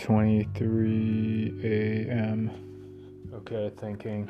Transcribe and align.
11:23 0.00 1.64
a.m. 1.64 2.50
Okay, 3.34 3.70
thinking. 3.78 4.28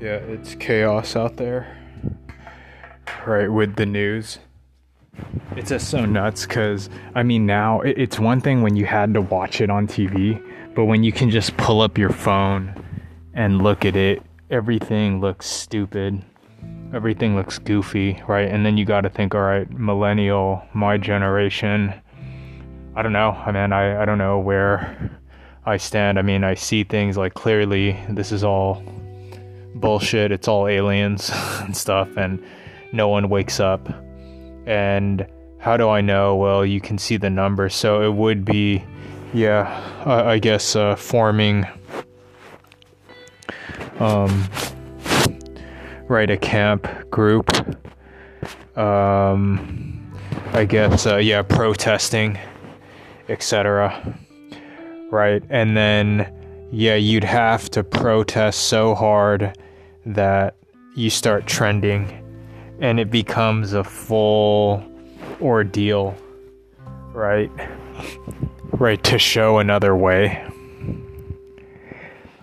Yeah, 0.00 0.16
it's 0.16 0.54
chaos 0.56 1.16
out 1.16 1.36
there. 1.36 1.76
Right 3.26 3.48
with 3.48 3.76
the 3.76 3.86
news. 3.86 4.38
It's 5.56 5.70
just 5.70 5.88
so 5.88 6.04
nuts 6.04 6.44
cuz 6.44 6.90
I 7.14 7.22
mean 7.22 7.46
now 7.46 7.80
it's 7.80 8.18
one 8.18 8.40
thing 8.40 8.60
when 8.60 8.76
you 8.76 8.84
had 8.84 9.14
to 9.14 9.22
watch 9.22 9.60
it 9.60 9.70
on 9.70 9.86
TV, 9.86 10.42
but 10.74 10.84
when 10.84 11.02
you 11.02 11.12
can 11.12 11.30
just 11.30 11.56
pull 11.56 11.80
up 11.80 11.96
your 11.96 12.10
phone 12.10 12.74
and 13.34 13.62
look 13.62 13.84
at 13.84 13.96
it, 13.96 14.22
everything 14.50 15.20
looks 15.20 15.46
stupid. 15.46 16.22
Everything 16.94 17.34
looks 17.34 17.58
goofy, 17.58 18.22
right? 18.28 18.48
And 18.48 18.64
then 18.64 18.76
you 18.76 18.84
got 18.84 19.00
to 19.02 19.10
think, 19.10 19.34
all 19.34 19.40
right, 19.40 19.68
millennial, 19.70 20.62
my 20.72 20.96
generation, 20.98 21.94
I 22.96 23.02
don't 23.02 23.12
know. 23.12 23.32
I 23.32 23.52
mean, 23.52 23.72
I, 23.74 24.00
I 24.00 24.04
don't 24.06 24.16
know 24.16 24.38
where 24.38 25.10
I 25.66 25.76
stand. 25.76 26.18
I 26.18 26.22
mean, 26.22 26.44
I 26.44 26.54
see 26.54 26.82
things 26.82 27.18
like 27.18 27.34
clearly 27.34 27.92
this 28.08 28.32
is 28.32 28.42
all 28.42 28.82
bullshit. 29.74 30.32
It's 30.32 30.48
all 30.48 30.66
aliens 30.66 31.30
and 31.60 31.76
stuff, 31.76 32.16
and 32.16 32.42
no 32.92 33.08
one 33.08 33.28
wakes 33.28 33.60
up. 33.60 33.86
And 34.66 35.26
how 35.58 35.76
do 35.76 35.90
I 35.90 36.00
know? 36.00 36.36
Well, 36.36 36.64
you 36.64 36.80
can 36.80 36.96
see 36.96 37.18
the 37.18 37.28
numbers. 37.28 37.74
So 37.74 38.02
it 38.02 38.14
would 38.14 38.46
be, 38.46 38.82
yeah, 39.34 40.02
I 40.06 40.38
guess 40.38 40.74
uh, 40.74 40.96
forming, 40.96 41.66
um, 44.00 44.48
right, 46.08 46.30
a 46.30 46.38
camp 46.38 46.88
group. 47.10 47.54
Um, 48.78 50.10
I 50.54 50.64
guess, 50.64 51.06
uh, 51.06 51.16
yeah, 51.16 51.42
protesting 51.42 52.38
etc. 53.28 54.18
Right? 55.10 55.42
And 55.50 55.76
then, 55.76 56.32
yeah, 56.72 56.96
you'd 56.96 57.24
have 57.24 57.70
to 57.70 57.84
protest 57.84 58.64
so 58.64 58.94
hard 58.94 59.56
that 60.04 60.56
you 60.94 61.10
start 61.10 61.46
trending 61.46 62.22
and 62.80 63.00
it 63.00 63.10
becomes 63.10 63.72
a 63.72 63.84
full 63.84 64.84
ordeal, 65.40 66.14
right? 67.12 67.50
Right, 68.72 69.02
to 69.04 69.18
show 69.18 69.58
another 69.58 69.96
way. 69.96 70.44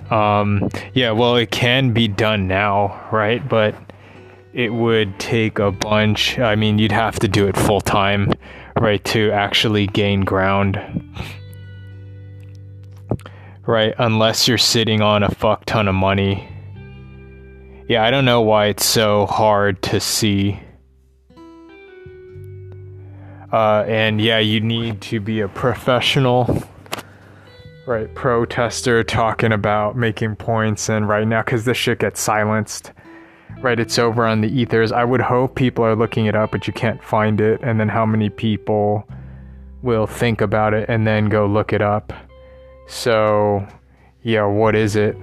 Um, 0.09 0.69
yeah, 0.93 1.11
well, 1.11 1.35
it 1.35 1.51
can 1.51 1.93
be 1.93 2.07
done 2.07 2.47
now, 2.47 3.07
right? 3.11 3.47
But 3.47 3.75
it 4.53 4.73
would 4.73 5.19
take 5.19 5.59
a 5.59 5.71
bunch. 5.71 6.39
I 6.39 6.55
mean, 6.55 6.77
you'd 6.77 6.91
have 6.91 7.19
to 7.19 7.27
do 7.27 7.47
it 7.47 7.57
full 7.57 7.81
time 7.81 8.31
right 8.79 9.03
to 9.05 9.31
actually 9.31 9.87
gain 9.87 10.21
ground. 10.21 10.79
Right 13.65 13.93
unless 13.97 14.47
you're 14.47 14.57
sitting 14.57 15.01
on 15.01 15.23
a 15.23 15.29
fuck 15.29 15.65
ton 15.65 15.87
of 15.87 15.95
money. 15.95 16.47
Yeah 17.87 18.03
i 18.03 18.11
don't 18.11 18.25
know 18.25 18.41
why 18.41 18.67
it's 18.67 18.85
so 18.85 19.25
hard 19.25 19.81
to 19.83 19.99
see. 19.99 20.59
Uh, 23.51 23.85
and 23.87 24.19
yeah 24.19 24.39
you 24.39 24.59
need 24.59 24.99
to 25.01 25.19
be 25.19 25.39
a 25.41 25.47
professional 25.47 26.63
right 27.85 28.15
protester 28.15 29.03
talking 29.03 29.51
about 29.51 29.97
making 29.97 30.35
points 30.35 30.89
and 30.89 31.07
right 31.07 31.27
now 31.27 31.41
because 31.41 31.65
this 31.65 31.77
shit 31.77 31.99
gets 31.99 32.19
silenced 32.19 32.91
right 33.63 33.79
it's 33.79 33.97
over 33.97 34.27
on 34.27 34.41
the 34.41 34.49
ethers. 34.49 34.91
I 34.91 35.05
would 35.05 35.21
hope 35.21 35.55
people 35.55 35.85
are 35.85 35.95
looking 35.95 36.25
it 36.25 36.35
up 36.35 36.51
but 36.51 36.67
you 36.67 36.73
can't 36.73 37.01
find 37.03 37.39
it. 37.39 37.61
And 37.63 37.79
then 37.79 37.89
how 37.89 38.05
many 38.05 38.29
people 38.29 39.07
will 39.81 40.05
think 40.05 40.41
about 40.41 40.73
it 40.73 40.89
and 40.89 41.07
then 41.07 41.29
go 41.29 41.45
look 41.45 41.73
it 41.73 41.81
up? 41.81 42.13
So 42.87 43.65
yeah 44.21 44.45
what 44.45 44.75
is 44.75 44.95
it? 44.95 45.15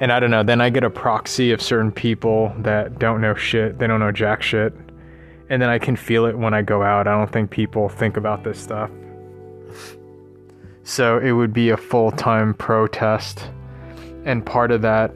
And 0.00 0.12
i 0.12 0.20
don't 0.20 0.30
know. 0.30 0.42
Then 0.42 0.60
i 0.60 0.68
get 0.68 0.84
a 0.84 0.90
proxy 0.90 1.50
of 1.50 1.62
certain 1.62 1.90
people 1.90 2.52
that 2.58 2.98
don't 2.98 3.20
know 3.20 3.34
shit. 3.34 3.78
They 3.78 3.86
don't 3.86 4.00
know 4.00 4.12
jack 4.12 4.42
shit. 4.42 4.74
And 5.48 5.62
then 5.62 5.70
i 5.70 5.78
can 5.78 5.96
feel 5.96 6.26
it 6.26 6.36
when 6.36 6.52
i 6.52 6.60
go 6.60 6.82
out. 6.82 7.08
I 7.08 7.12
don't 7.12 7.32
think 7.32 7.50
people 7.50 7.88
think 7.88 8.18
about 8.18 8.44
this 8.44 8.58
stuff. 8.58 8.90
So 10.82 11.18
it 11.18 11.32
would 11.32 11.54
be 11.54 11.70
a 11.70 11.78
full-time 11.78 12.52
protest. 12.52 13.48
And 14.26 14.44
part 14.44 14.70
of 14.70 14.82
that 14.82 15.14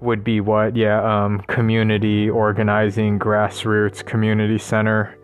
would 0.00 0.22
be 0.22 0.40
what? 0.40 0.76
Yeah, 0.76 1.02
um, 1.02 1.40
community 1.48 2.30
organizing, 2.30 3.18
grassroots, 3.18 4.04
community 4.04 4.58
center, 4.58 5.16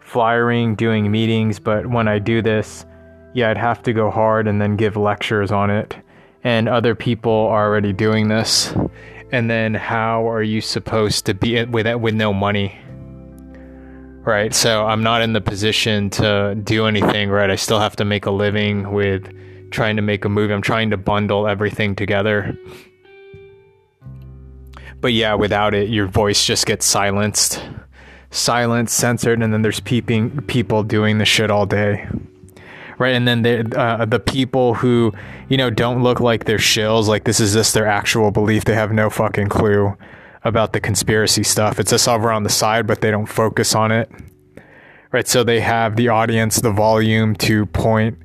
flyering, 0.00 0.74
doing 0.74 1.10
meetings. 1.10 1.58
But 1.58 1.86
when 1.86 2.08
I 2.08 2.18
do 2.18 2.42
this, 2.42 2.84
yeah, 3.34 3.50
I'd 3.50 3.58
have 3.58 3.82
to 3.84 3.92
go 3.92 4.10
hard 4.10 4.48
and 4.48 4.60
then 4.60 4.76
give 4.76 4.96
lectures 4.96 5.52
on 5.52 5.70
it. 5.70 5.96
And 6.44 6.68
other 6.68 6.94
people 6.94 7.32
are 7.32 7.66
already 7.66 7.92
doing 7.92 8.28
this. 8.28 8.74
And 9.30 9.50
then 9.50 9.74
how 9.74 10.28
are 10.28 10.42
you 10.42 10.60
supposed 10.60 11.26
to 11.26 11.34
be 11.34 11.64
with 11.64 11.86
with 11.96 12.14
no 12.14 12.32
money? 12.32 12.78
Right. 14.22 14.54
So 14.54 14.86
I'm 14.86 15.02
not 15.02 15.22
in 15.22 15.32
the 15.32 15.40
position 15.40 16.10
to 16.10 16.54
do 16.54 16.86
anything. 16.86 17.30
Right. 17.30 17.50
I 17.50 17.56
still 17.56 17.80
have 17.80 17.96
to 17.96 18.04
make 18.04 18.26
a 18.26 18.30
living 18.30 18.92
with 18.92 19.32
trying 19.70 19.96
to 19.96 20.02
make 20.02 20.24
a 20.24 20.28
movie. 20.28 20.52
I'm 20.52 20.62
trying 20.62 20.90
to 20.90 20.96
bundle 20.96 21.46
everything 21.46 21.94
together 21.94 22.58
but 25.00 25.12
yeah, 25.12 25.34
without 25.34 25.74
it, 25.74 25.88
your 25.88 26.06
voice 26.06 26.44
just 26.44 26.66
gets 26.66 26.84
silenced, 26.84 27.62
silenced, 28.30 28.96
censored, 28.96 29.42
and 29.42 29.52
then 29.52 29.62
there's 29.62 29.80
peeping 29.80 30.42
people 30.42 30.82
doing 30.82 31.18
the 31.18 31.24
shit 31.24 31.50
all 31.50 31.66
day, 31.66 32.08
right? 32.98 33.14
And 33.14 33.26
then 33.26 33.42
the 33.42 33.78
uh, 33.78 34.04
the 34.04 34.20
people 34.20 34.74
who 34.74 35.12
you 35.48 35.56
know 35.56 35.70
don't 35.70 36.02
look 36.02 36.20
like 36.20 36.44
they're 36.44 36.58
shills, 36.58 37.06
like 37.06 37.24
this 37.24 37.40
is 37.40 37.52
just 37.52 37.74
their 37.74 37.86
actual 37.86 38.30
belief. 38.30 38.64
They 38.64 38.74
have 38.74 38.92
no 38.92 39.10
fucking 39.10 39.48
clue 39.48 39.96
about 40.44 40.72
the 40.72 40.80
conspiracy 40.80 41.42
stuff. 41.42 41.78
It's 41.78 41.90
just 41.90 42.08
over 42.08 42.30
on 42.32 42.42
the 42.42 42.50
side, 42.50 42.86
but 42.86 43.00
they 43.00 43.10
don't 43.10 43.26
focus 43.26 43.74
on 43.74 43.92
it, 43.92 44.10
right? 45.12 45.26
So 45.28 45.44
they 45.44 45.60
have 45.60 45.96
the 45.96 46.08
audience, 46.08 46.56
the 46.56 46.72
volume 46.72 47.34
to 47.36 47.66
point 47.66 48.18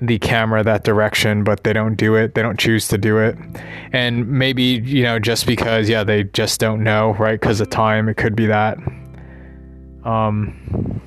the 0.00 0.18
camera 0.18 0.62
that 0.62 0.84
direction, 0.84 1.44
but 1.44 1.64
they 1.64 1.72
don't 1.72 1.96
do 1.96 2.14
it. 2.14 2.34
They 2.34 2.42
don't 2.42 2.58
choose 2.58 2.88
to 2.88 2.98
do 2.98 3.18
it. 3.18 3.36
And 3.92 4.28
maybe, 4.28 4.62
you 4.62 5.02
know, 5.02 5.18
just 5.18 5.46
because, 5.46 5.88
yeah, 5.88 6.04
they 6.04 6.24
just 6.24 6.60
don't 6.60 6.84
know, 6.84 7.14
right? 7.14 7.40
Because 7.40 7.60
of 7.60 7.70
time, 7.70 8.08
it 8.08 8.16
could 8.16 8.36
be 8.36 8.46
that. 8.46 8.78
Um, 10.04 11.00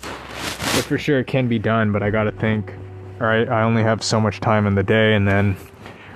but 0.00 0.84
for 0.84 0.98
sure, 0.98 1.20
it 1.20 1.26
can 1.26 1.48
be 1.48 1.58
done, 1.58 1.92
but 1.92 2.02
I 2.02 2.10
got 2.10 2.24
to 2.24 2.32
think, 2.32 2.72
all 3.20 3.26
right, 3.28 3.48
I 3.48 3.62
only 3.62 3.82
have 3.82 4.02
so 4.02 4.20
much 4.20 4.40
time 4.40 4.66
in 4.66 4.74
the 4.74 4.82
day, 4.82 5.14
and 5.14 5.28
then 5.28 5.56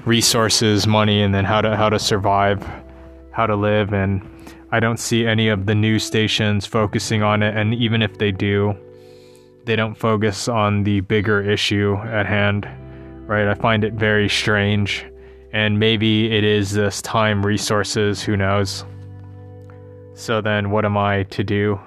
resources, 0.05 0.87
money, 0.87 1.23
and 1.23 1.35
then 1.35 1.45
how 1.45 1.61
to 1.61 1.77
how 1.77 1.89
to 1.89 1.99
survive, 1.99 2.67
how 3.31 3.47
to 3.47 3.55
live, 3.55 3.93
and 3.93 4.23
I 4.73 4.81
don't 4.81 4.99
see 4.99 5.27
any 5.27 5.49
of 5.49 5.67
the 5.67 5.75
news 5.75 6.05
stations 6.05 6.67
focusing 6.67 7.23
on 7.23 7.43
it. 7.43 7.57
And 7.57 7.75
even 7.75 8.03
if 8.03 8.19
they 8.19 8.33
do, 8.33 8.77
they 9.67 9.77
don't 9.77 9.97
focus 9.97 10.49
on 10.49 10.85
the 10.85 11.01
bigger 11.01 11.43
issue 11.43 11.97
at 11.97 12.25
hand, 12.25 12.67
right? 13.29 13.49
I 13.49 13.55
find 13.55 13.85
it 13.85 13.95
very 13.95 14.29
strange. 14.29 15.05
And 15.53 15.79
maybe 15.79 16.37
it 16.37 16.45
is 16.45 16.73
this 16.73 17.03
time, 17.03 17.45
resources, 17.45 18.23
who 18.23 18.37
knows? 18.37 18.85
So 20.15 20.41
then, 20.41 20.71
what 20.71 20.85
am 20.85 20.97
I 20.97 21.25
to 21.25 21.45
do? 21.45 21.81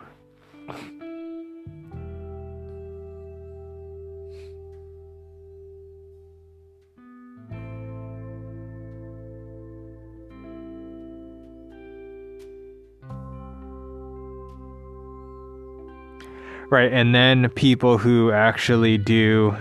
Right. 16.69 16.91
And 16.93 17.15
then 17.15 17.49
people 17.49 17.97
who 17.97 18.31
actually 18.31 18.97
do 18.97 19.57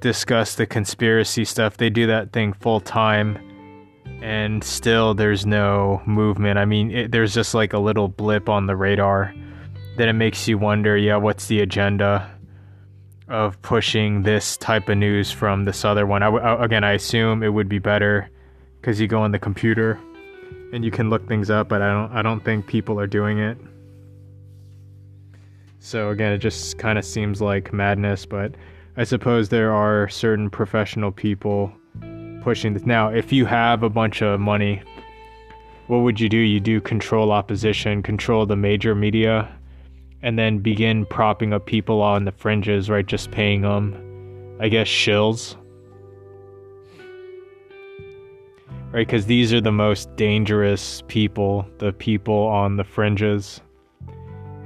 discuss 0.00 0.54
the 0.54 0.66
conspiracy 0.66 1.44
stuff, 1.44 1.76
they 1.76 1.90
do 1.90 2.06
that 2.06 2.32
thing 2.32 2.54
full 2.54 2.80
time 2.80 3.38
and 4.22 4.64
still 4.64 5.14
there's 5.14 5.46
no 5.46 6.02
movement. 6.06 6.58
I 6.58 6.64
mean, 6.64 6.90
it, 6.90 7.12
there's 7.12 7.34
just 7.34 7.54
like 7.54 7.72
a 7.72 7.78
little 7.78 8.08
blip 8.08 8.48
on 8.48 8.66
the 8.66 8.76
radar. 8.76 9.34
Then 9.96 10.08
it 10.08 10.14
makes 10.14 10.48
you 10.48 10.58
wonder, 10.58 10.96
yeah, 10.96 11.16
what's 11.16 11.46
the 11.46 11.60
agenda 11.60 12.30
of 13.28 13.60
pushing 13.62 14.22
this 14.22 14.56
type 14.56 14.88
of 14.88 14.96
news 14.96 15.30
from 15.30 15.64
this 15.64 15.84
other 15.84 16.06
one? 16.06 16.22
Again, 16.22 16.82
I 16.84 16.92
assume 16.92 17.42
it 17.42 17.48
would 17.48 17.68
be 17.68 17.78
better 17.78 18.30
because 18.80 19.00
you 19.00 19.06
go 19.06 19.20
on 19.20 19.32
the 19.32 19.38
computer 19.38 19.98
and 20.72 20.84
you 20.84 20.90
can 20.90 21.10
look 21.10 21.26
things 21.28 21.50
up, 21.50 21.68
but 21.68 21.82
I 21.82 21.92
don't 21.92 22.12
I 22.12 22.22
don't 22.22 22.44
think 22.44 22.66
people 22.66 22.98
are 23.00 23.06
doing 23.06 23.38
it. 23.38 23.58
So 25.80 26.10
again, 26.10 26.32
it 26.32 26.38
just 26.38 26.78
kind 26.78 26.98
of 26.98 27.04
seems 27.04 27.40
like 27.40 27.72
madness, 27.72 28.26
but 28.26 28.54
I 28.96 29.04
suppose 29.04 29.48
there 29.48 29.72
are 29.72 30.08
certain 30.08 30.50
professional 30.50 31.12
people 31.12 31.72
pushing 32.42 32.74
this. 32.74 32.84
Now, 32.84 33.08
if 33.08 33.32
you 33.32 33.46
have 33.46 33.82
a 33.82 33.90
bunch 33.90 34.22
of 34.22 34.40
money, 34.40 34.82
what 35.86 35.98
would 35.98 36.20
you 36.20 36.28
do? 36.28 36.36
You 36.36 36.60
do 36.60 36.80
control 36.80 37.32
opposition, 37.32 38.02
control 38.02 38.44
the 38.44 38.56
major 38.56 38.94
media, 38.94 39.48
and 40.22 40.38
then 40.38 40.58
begin 40.58 41.06
propping 41.06 41.52
up 41.52 41.66
people 41.66 42.02
on 42.02 42.24
the 42.24 42.32
fringes, 42.32 42.90
right? 42.90 43.06
Just 43.06 43.30
paying 43.30 43.62
them, 43.62 44.56
I 44.60 44.68
guess, 44.68 44.88
shills. 44.88 45.56
Right? 48.90 49.06
Because 49.06 49.26
these 49.26 49.52
are 49.52 49.60
the 49.60 49.70
most 49.70 50.14
dangerous 50.16 51.02
people, 51.08 51.66
the 51.78 51.92
people 51.92 52.46
on 52.48 52.76
the 52.76 52.84
fringes. 52.84 53.60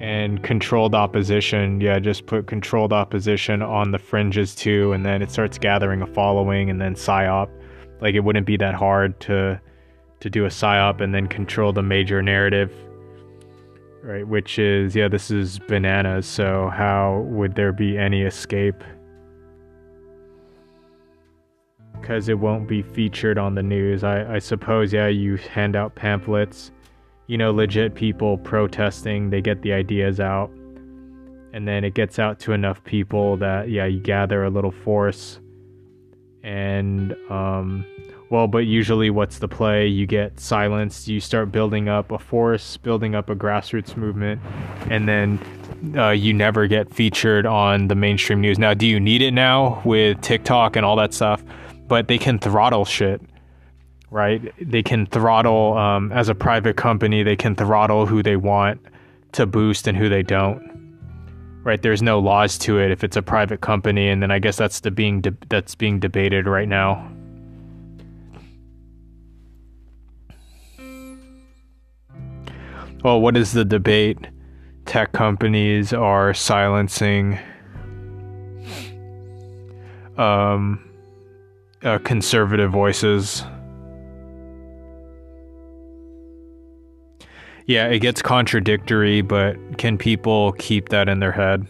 And 0.03 0.43
controlled 0.43 0.95
opposition, 0.95 1.81
yeah, 1.81 1.99
just 1.99 2.27
put 2.27 2.47
controlled 2.47 2.93
opposition 2.93 3.63
on 3.63 3.93
the 3.93 3.99
fringes 3.99 4.55
too, 4.55 4.93
and 4.93 5.07
then 5.07 5.23
it 5.23 5.31
starts 5.31 5.59
gathering 5.59 6.03
a 6.03 6.07
following, 6.07 6.69
and 6.71 6.81
then 6.81 6.95
psyop. 6.95 7.49
Like 8.01 8.15
it 8.15 8.21
wouldn't 8.21 8.47
be 8.47 8.57
that 8.57 8.75
hard 8.75 9.19
to 9.21 9.61
to 10.21 10.31
do 10.31 10.45
a 10.45 10.49
psyop 10.49 11.01
and 11.01 11.15
then 11.15 11.29
control 11.29 11.73
the 11.73 11.83
major 11.83 12.21
narrative 12.21 12.73
right? 14.03 14.27
Which 14.27 14.59
is, 14.59 14.95
yeah, 14.95 15.09
this 15.09 15.31
is 15.31 15.59
bananas. 15.59 16.27
So, 16.27 16.71
how 16.75 17.25
would 17.29 17.55
there 17.55 17.73
be 17.73 17.97
any 17.97 18.23
escape? 18.23 18.83
Because 22.01 22.29
it 22.29 22.39
won't 22.39 22.69
be 22.69 22.83
featured 22.83 23.39
on 23.39 23.55
the 23.55 23.63
news. 23.63 24.03
I, 24.03 24.35
I 24.35 24.39
suppose, 24.41 24.93
yeah, 24.93 25.07
you 25.07 25.37
hand 25.37 25.77
out 25.77 25.95
pamphlets, 25.95 26.73
you 27.33 27.39
know, 27.39 27.51
legit 27.51 27.95
people 27.95 28.37
protesting, 28.37 29.31
they 29.31 29.41
get 29.41 29.63
the 29.63 29.73
ideas 29.73 30.21
out. 30.21 30.51
And 31.55 31.67
then 31.67 31.83
it 31.83 31.95
gets 31.95 32.19
out 32.19 32.39
to 32.41 32.53
enough 32.53 32.85
people 32.85 33.39
that, 33.39 33.71
yeah, 33.71 33.87
you 33.87 34.01
gather 34.01 34.45
a 34.45 34.51
little 34.51 34.71
force. 34.71 35.41
And, 36.43 37.17
um, 37.31 37.87
well, 38.29 38.49
but 38.49 38.67
usually 38.67 39.09
what's 39.09 39.39
the 39.39 39.49
play? 39.49 39.87
You 39.87 40.07
get 40.07 40.41
silenced, 40.41 41.09
you 41.09 41.21
start 41.21 41.51
building 41.51 41.89
up 41.89 42.13
a 42.13 42.19
force, 42.19 42.77
building 42.77 43.15
up 43.15 43.31
a 43.31 43.35
grassroots 43.35 43.97
movement, 43.97 44.39
and 44.91 45.09
then 45.09 45.39
uh, 45.97 46.11
you 46.11 46.35
never 46.35 46.67
get 46.67 46.93
featured 46.93 47.47
on 47.47 47.89
the 47.89 47.95
mainstream 47.95 48.43
news. 48.43 48.59
Now, 48.59 48.75
do 48.75 48.87
you 48.87 49.01
need 49.01 49.23
it 49.23 49.31
now 49.31 49.81
with 49.87 50.21
TikTok 50.21 50.77
and 50.77 50.85
all 50.85 50.97
that 50.97 51.15
stuff? 51.15 51.43
But 51.89 52.09
they 52.09 52.19
can 52.19 52.39
throttle 52.39 52.85
shit, 52.85 53.23
right? 54.13 54.55
They 54.61 54.83
can 54.83 55.07
throttle, 55.07 55.77
um, 55.77 56.13
as 56.13 56.29
a 56.29 56.35
private 56.35 56.77
company, 56.77 57.23
they 57.23 57.37
can 57.37 57.57
throttle 57.57 58.07
who 58.07 58.23
they 58.23 58.37
want 58.37 58.81
to 59.33 59.47
boost 59.47 59.89
and 59.89 59.97
who 59.97 60.09
they 60.09 60.23
don't 60.23 60.71
right 61.65 61.81
there's 61.83 62.03
no 62.03 62.19
laws 62.19 62.59
to 62.59 62.81
it 62.81 62.91
if 62.91 63.05
it's 63.05 63.17
a 63.17 63.23
private 63.23 63.61
company 63.61 64.09
and 64.09 64.21
then 64.21 64.33
i 64.33 64.39
guess 64.41 64.57
that's 64.57 64.81
the 64.81 64.91
being 64.91 65.21
de- 65.21 65.37
that's 65.49 65.77
being 65.77 66.01
debated 66.01 66.49
right 66.49 66.69
now 66.69 67.09
well, 73.03 73.21
what 73.21 73.37
is 73.37 73.53
the 73.53 73.65
debate? 73.65 74.19
Tech 74.87 75.13
companies 75.13 75.93
are 75.93 76.35
silencing 76.35 77.39
um, 80.17 80.89
uh, 81.83 81.99
conservative 81.99 82.71
voices. 82.71 83.45
Yeah, 87.67 87.87
it 87.87 88.01
gets 88.01 88.23
contradictory, 88.23 89.23
but 89.23 89.57
can 89.79 89.97
people 89.97 90.53
keep 90.53 90.89
that 90.89 91.09
in 91.09 91.21
their 91.21 91.33
head? 91.33 91.67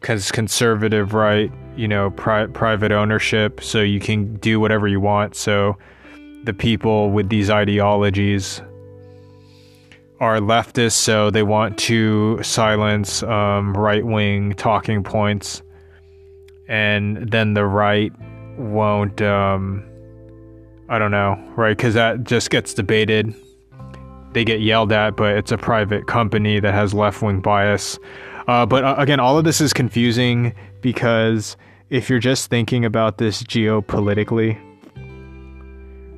Because 0.00 0.30
conservative 0.32 1.14
right, 1.14 1.50
you 1.76 1.88
know, 1.88 2.10
pri- 2.10 2.46
private 2.46 2.92
ownership, 2.92 3.62
so 3.62 3.80
you 3.80 4.00
can 4.00 4.36
do 4.36 4.60
whatever 4.60 4.88
you 4.88 5.00
want. 5.00 5.36
So 5.36 5.76
the 6.44 6.52
people 6.52 7.10
with 7.10 7.28
these 7.28 7.50
ideologies 7.50 8.60
are 10.20 10.38
leftists, 10.38 10.92
so 10.92 11.30
they 11.30 11.42
want 11.42 11.78
to 11.78 12.42
silence 12.42 13.22
um, 13.22 13.74
right 13.74 14.04
wing 14.04 14.54
talking 14.54 15.04
points, 15.04 15.62
and 16.68 17.30
then 17.30 17.54
the 17.54 17.64
right 17.64 18.12
won't. 18.56 19.22
Um, 19.22 19.84
I 20.88 20.98
don't 20.98 21.10
know, 21.10 21.38
right? 21.56 21.76
Because 21.76 21.94
that 21.94 22.24
just 22.24 22.50
gets 22.50 22.74
debated. 22.74 23.34
They 24.32 24.44
get 24.44 24.60
yelled 24.60 24.92
at, 24.92 25.16
but 25.16 25.36
it's 25.36 25.52
a 25.52 25.58
private 25.58 26.06
company 26.06 26.60
that 26.60 26.74
has 26.74 26.92
left 26.94 27.22
wing 27.22 27.40
bias. 27.40 27.98
Uh, 28.46 28.66
but 28.66 28.84
uh, 28.84 28.94
again, 28.98 29.20
all 29.20 29.38
of 29.38 29.44
this 29.44 29.60
is 29.60 29.72
confusing 29.72 30.54
because 30.80 31.56
if 31.90 32.10
you're 32.10 32.18
just 32.18 32.50
thinking 32.50 32.84
about 32.84 33.18
this 33.18 33.42
geopolitically, 33.42 34.58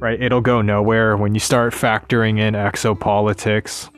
right? 0.01 0.21
It'll 0.21 0.41
go 0.41 0.63
nowhere 0.63 1.17
when 1.17 1.35
you 1.35 1.41
start 1.41 1.75
factoring 1.75 2.39
in 2.39 2.55
exopolitics. 2.55 3.91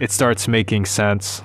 It 0.00 0.10
starts 0.10 0.48
making 0.48 0.86
sense. 0.86 1.42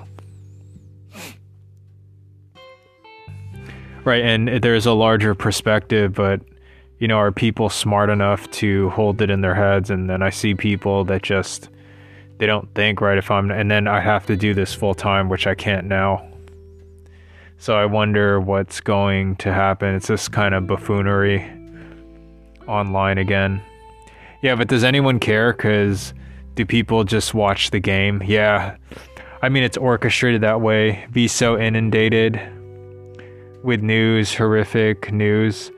Right, 4.02 4.24
and 4.24 4.62
there's 4.62 4.86
a 4.86 4.92
larger 4.92 5.34
perspective, 5.34 6.14
but 6.14 6.40
you 7.00 7.08
know, 7.08 7.16
are 7.16 7.32
people 7.32 7.68
smart 7.68 8.10
enough 8.10 8.48
to 8.52 8.90
hold 8.90 9.20
it 9.20 9.30
in 9.30 9.40
their 9.40 9.54
heads? 9.54 9.90
And 9.90 10.08
then 10.08 10.22
I 10.22 10.30
see 10.30 10.54
people 10.54 11.04
that 11.06 11.22
just 11.22 11.70
they 12.38 12.46
don't 12.46 12.72
think 12.74 13.00
right 13.00 13.18
if 13.18 13.30
I'm 13.30 13.50
and 13.50 13.70
then 13.70 13.88
I 13.88 14.00
have 14.00 14.26
to 14.26 14.36
do 14.36 14.54
this 14.54 14.72
full 14.72 14.94
time, 14.94 15.28
which 15.28 15.46
I 15.46 15.54
can't 15.54 15.86
now. 15.86 16.26
So 17.58 17.76
I 17.76 17.86
wonder 17.86 18.40
what's 18.40 18.80
going 18.80 19.36
to 19.36 19.52
happen. 19.52 19.94
It's 19.94 20.06
this 20.06 20.28
kind 20.28 20.54
of 20.54 20.66
buffoonery 20.66 21.50
online 22.66 23.18
again. 23.18 23.62
Yeah, 24.42 24.54
but 24.54 24.68
does 24.68 24.84
anyone 24.84 25.18
care? 25.18 25.52
Because 25.52 26.14
do 26.54 26.64
people 26.64 27.04
just 27.04 27.34
watch 27.34 27.70
the 27.70 27.80
game? 27.80 28.22
Yeah. 28.24 28.76
I 29.42 29.48
mean, 29.48 29.62
it's 29.62 29.76
orchestrated 29.76 30.40
that 30.42 30.60
way. 30.60 31.06
Be 31.12 31.28
so 31.28 31.58
inundated 31.58 32.40
with 33.62 33.82
news, 33.82 34.34
horrific 34.34 35.12
news, 35.12 35.70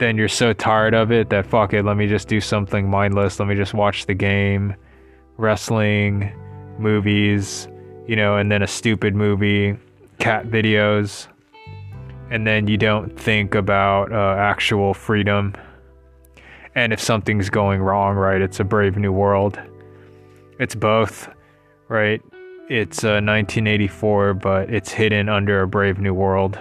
then 0.00 0.16
you're 0.16 0.28
so 0.28 0.52
tired 0.52 0.94
of 0.94 1.12
it 1.12 1.30
that 1.30 1.46
fuck 1.46 1.72
it, 1.72 1.84
let 1.84 1.96
me 1.96 2.06
just 2.06 2.28
do 2.28 2.40
something 2.40 2.88
mindless. 2.88 3.38
Let 3.38 3.48
me 3.48 3.54
just 3.54 3.74
watch 3.74 4.06
the 4.06 4.14
game, 4.14 4.74
wrestling, 5.36 6.32
movies, 6.78 7.68
you 8.06 8.16
know, 8.16 8.36
and 8.36 8.50
then 8.50 8.62
a 8.62 8.66
stupid 8.66 9.14
movie, 9.14 9.76
cat 10.18 10.46
videos. 10.46 11.28
And 12.30 12.46
then 12.46 12.66
you 12.66 12.76
don't 12.76 13.18
think 13.18 13.54
about 13.54 14.12
uh, 14.12 14.36
actual 14.38 14.94
freedom 14.94 15.54
and 16.74 16.92
if 16.92 17.00
something's 17.00 17.50
going 17.50 17.80
wrong, 17.80 18.16
right, 18.16 18.40
it's 18.40 18.58
a 18.58 18.64
brave 18.64 18.96
new 18.96 19.12
world. 19.12 19.60
It's 20.58 20.74
both, 20.74 21.28
right? 21.88 22.20
It's 22.68 23.04
uh, 23.04 23.22
1984, 23.22 24.34
but 24.34 24.70
it's 24.70 24.90
hidden 24.90 25.28
under 25.28 25.62
a 25.62 25.68
brave 25.68 26.00
new 26.00 26.14
world. 26.14 26.58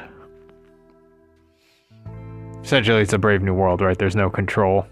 Essentially, 2.64 3.02
it's 3.02 3.14
a 3.14 3.18
brave 3.18 3.42
new 3.42 3.54
world, 3.54 3.82
right? 3.82 3.98
There's 3.98 4.16
no 4.16 4.30
control. 4.30 4.88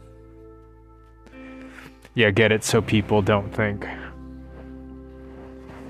Yeah, 2.14 2.30
get 2.32 2.52
it 2.52 2.64
so 2.64 2.82
people 2.82 3.22
don't 3.22 3.54
think. 3.56 3.88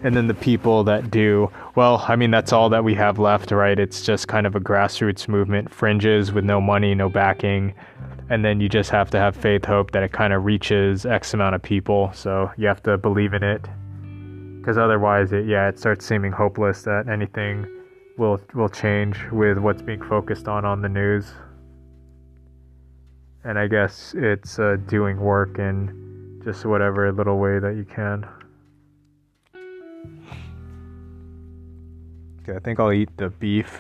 And 0.04 0.16
then 0.16 0.28
the 0.28 0.34
people 0.34 0.84
that 0.86 1.12
do, 1.12 1.52
well, 1.76 2.04
I 2.08 2.16
mean, 2.16 2.32
that's 2.32 2.54
all 2.54 2.70
that 2.70 2.84
we 2.84 2.96
have 2.96 3.20
left, 3.20 3.52
right? 3.52 3.78
It's 3.78 4.04
just 4.04 4.28
kind 4.28 4.48
of 4.48 4.56
a 4.56 4.60
grassroots 4.60 5.28
movement, 5.28 5.72
fringes 5.72 6.32
with 6.32 6.44
no 6.44 6.60
money, 6.60 6.96
no 6.96 7.10
backing, 7.10 7.74
and 8.32 8.46
then 8.46 8.62
you 8.62 8.70
just 8.70 8.90
have 8.90 9.10
to 9.12 9.20
have 9.20 9.36
faith 9.36 9.66
hope 9.66 9.92
that 9.92 10.04
it 10.04 10.14
kind 10.14 10.32
of 10.32 10.46
reaches 10.46 11.06
x 11.06 11.34
amount 11.34 11.54
of 11.54 11.62
people 11.62 12.10
so 12.14 12.50
you 12.58 12.66
have 12.66 12.82
to 12.82 12.98
believe 12.98 13.34
in 13.34 13.44
it 13.44 13.68
because 14.60 14.78
otherwise 14.78 15.34
it 15.34 15.46
yeah 15.46 15.68
it 15.68 15.78
starts 15.78 16.06
seeming 16.06 16.32
hopeless 16.32 16.84
that 16.84 17.10
anything 17.10 17.68
will 18.18 18.40
will 18.54 18.70
change 18.70 19.18
with 19.34 19.58
what's 19.58 19.82
being 19.82 20.02
focused 20.02 20.48
on 20.48 20.64
on 20.64 20.82
the 20.82 20.88
news 20.88 21.34
and 23.44 23.58
i 23.58 23.68
guess 23.68 24.14
it's 24.18 24.60
uh, 24.60 24.78
doing 24.88 25.20
work 25.20 25.60
in 25.60 26.42
just 26.44 26.66
whatever 26.66 27.12
little 27.12 27.38
way 27.38 27.60
that 27.60 27.76
you 27.76 27.86
can 27.86 28.28
okay 32.42 32.56
i 32.56 32.60
think 32.60 32.80
i'll 32.80 32.92
eat 32.92 33.10
the 33.18 33.30
beef 33.30 33.80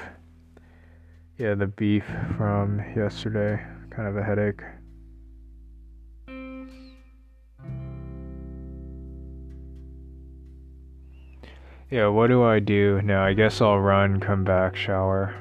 yeah 1.37 1.53
the 1.55 1.67
beef 1.67 2.05
from 2.37 2.79
yesterday 2.95 3.59
kind 3.91 4.07
of 4.07 4.17
a 4.17 4.23
headache. 4.23 4.61
Yeah, 11.89 12.07
what 12.07 12.27
do 12.27 12.41
I 12.41 12.59
do? 12.59 13.01
now? 13.03 13.25
I 13.25 13.33
guess 13.33 13.59
I'll 13.59 13.77
run, 13.77 14.21
come 14.21 14.45
back, 14.45 14.77
shower. 14.77 15.35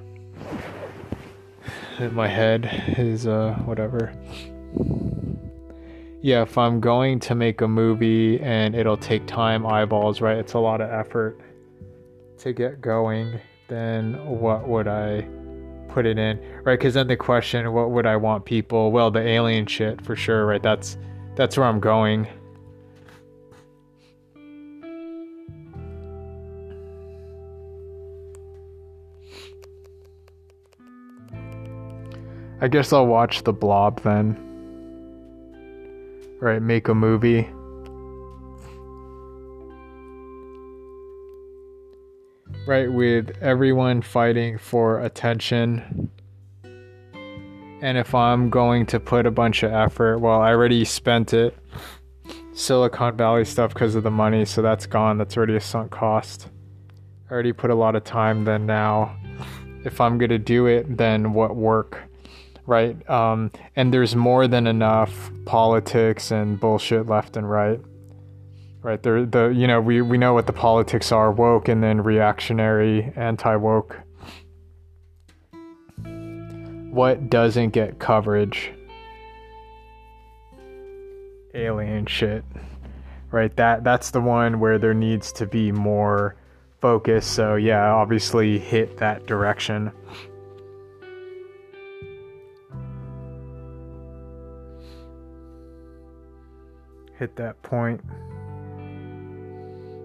My 2.09 2.28
head 2.28 2.95
is, 2.97 3.26
uh, 3.26 3.54
whatever. 3.66 4.12
Yeah, 6.23 6.42
if 6.42 6.57
I'm 6.57 6.80
going 6.80 7.21
to 7.21 7.35
make 7.35 7.61
a 7.61 7.69
movie 7.69 8.40
and 8.40 8.75
it'll 8.75 8.97
take 8.97 9.26
time, 9.26 9.66
eyeballs, 9.66 10.21
right? 10.23 10.38
It's 10.38 10.54
a 10.54 10.59
lot 10.59 10.80
of 10.80 10.90
effort 10.90 11.38
to 12.38 12.52
get 12.54 12.80
going, 12.80 13.38
then 13.69 14.14
what 14.26 14.66
would 14.66 14.88
I 14.88 15.28
put 15.88 16.07
it 16.07 16.19
in, 16.19 16.38
right? 16.64 16.78
Because 16.78 16.95
then 16.95 17.07
the 17.07 17.16
question, 17.16 17.71
what 17.73 17.90
would 17.90 18.07
I 18.07 18.16
want 18.16 18.47
people? 18.47 18.92
Well, 18.92 19.11
the 19.11 19.21
alien 19.21 19.66
shit 19.66 20.00
for 20.04 20.16
sure, 20.16 20.47
right? 20.47 20.62
That's 20.62 20.97
that's 21.37 21.57
where 21.57 21.66
I'm 21.66 21.80
going. 21.80 22.26
I 32.62 32.69
guess 32.69 32.93
I'll 32.93 33.07
watch 33.07 33.43
The 33.45 33.55
Blob 33.55 34.02
then. 34.02 34.37
Right, 36.40 36.61
make 36.61 36.88
a 36.88 36.95
movie. 36.95 37.49
Right, 42.67 42.93
with 42.93 43.31
everyone 43.40 44.02
fighting 44.02 44.59
for 44.59 45.00
attention. 45.00 46.11
And 47.83 47.97
if 47.97 48.14
I'm 48.14 48.50
going 48.50 48.85
to 48.87 49.00
put 49.00 49.25
a 49.25 49.31
bunch 49.31 49.62
of 49.62 49.73
effort, 49.73 50.19
well, 50.19 50.43
I 50.43 50.50
already 50.50 50.85
spent 50.85 51.33
it. 51.33 51.57
Silicon 52.52 53.17
Valley 53.17 53.47
stuff 53.47 53.73
because 53.73 53.95
of 53.95 54.02
the 54.02 54.11
money, 54.11 54.45
so 54.45 54.61
that's 54.61 54.85
gone. 54.85 55.17
That's 55.17 55.35
already 55.35 55.57
a 55.57 55.61
sunk 55.61 55.90
cost. 55.90 56.50
I 57.31 57.33
already 57.33 57.55
put 57.55 57.71
a 57.71 57.75
lot 57.75 57.97
of 57.97 58.05
time, 58.05 58.45
then 58.45 58.67
now, 58.67 59.17
if 59.87 59.99
I'm 59.99 60.19
going 60.19 60.29
to 60.29 60.38
do 60.38 60.67
it, 60.67 60.99
then 60.99 61.33
what 61.33 61.57
work? 61.57 62.10
Right? 62.67 63.09
Um, 63.11 63.50
and 63.75 63.93
there's 63.93 64.14
more 64.14 64.47
than 64.47 64.67
enough 64.67 65.31
politics 65.45 66.31
and 66.31 66.61
bullshit 66.61 67.07
left 67.07 67.37
and 67.37 67.50
right. 67.50 67.81
Right? 68.83 69.02
There, 69.02 69.26
the 69.26 69.49
you 69.49 69.67
know 69.67 69.81
we 69.81 70.00
we 70.00 70.19
know 70.19 70.35
what 70.35 70.47
the 70.47 70.52
politics 70.52 71.12
are: 71.12 71.31
woke 71.31 71.69
and 71.69 71.83
then 71.83 72.02
reactionary, 72.02 73.12
anti-woke. 73.17 74.00
What 76.90 77.31
doesn't 77.31 77.71
get 77.71 77.99
coverage? 77.99 78.73
Alien 81.55 82.07
shit. 82.07 82.45
Right? 83.31 83.55
That 83.57 83.85
that's 83.85 84.11
the 84.11 84.21
one 84.21 84.61
where 84.61 84.79
there 84.79 84.95
needs 84.95 85.33
to 85.33 85.47
be 85.47 85.73
more 85.73 86.37
focus. 86.81 87.26
So 87.26 87.57
yeah, 87.57 87.93
obviously 87.93 88.59
hit 88.59 88.97
that 88.99 89.26
direction. 89.26 89.93
Hit 97.20 97.36
that 97.36 97.60
point. 97.60 98.00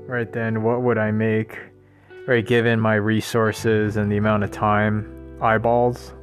Right 0.06 0.30
then, 0.34 0.64
what 0.64 0.82
would 0.82 0.98
I 0.98 1.12
make? 1.12 1.58
Right, 2.28 2.46
given 2.46 2.78
my 2.78 2.96
resources 2.96 3.96
and 3.96 4.12
the 4.12 4.18
amount 4.18 4.44
of 4.44 4.52
time, 4.52 5.38
eyeballs, 5.42 6.14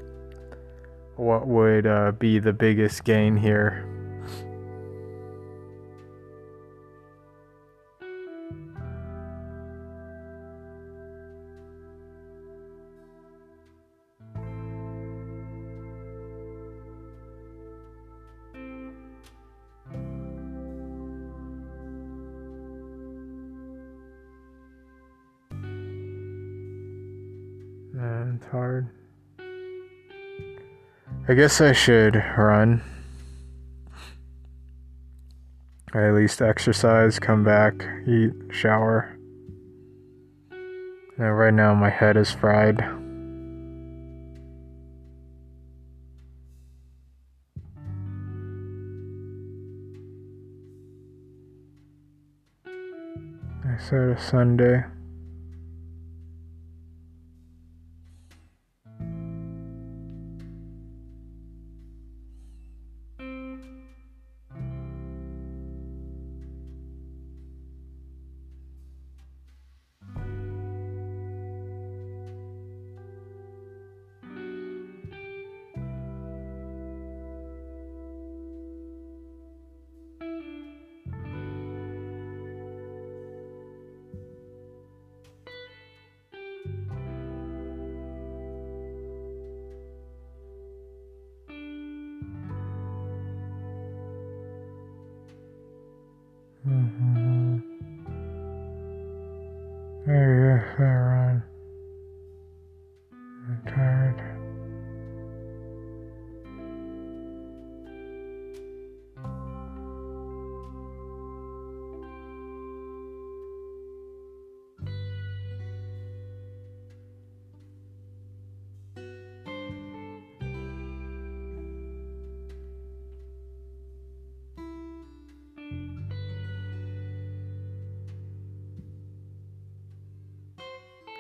what 1.17 1.47
would 1.47 1.87
uh, 1.87 2.13
be 2.13 2.39
the 2.41 2.53
biggest 2.53 3.05
gain 3.05 3.39
here? 3.39 3.89
I 31.33 31.35
guess 31.35 31.63
I 31.63 31.73
should 31.73 32.17
run. 32.37 32.83
Or 35.95 36.07
at 36.07 36.15
least 36.15 36.43
exercise, 36.43 37.19
come 37.19 37.43
back, 37.43 37.87
eat, 38.07 38.35
shower. 38.51 39.17
Now, 41.17 41.31
right 41.31 41.55
now, 41.55 41.75
my 41.75 41.89
head 41.89 42.19
is 42.19 42.31
fried. 42.33 42.83
I 53.65 53.79
said 53.79 54.11
a 54.11 54.21
Sunday. 54.21 54.85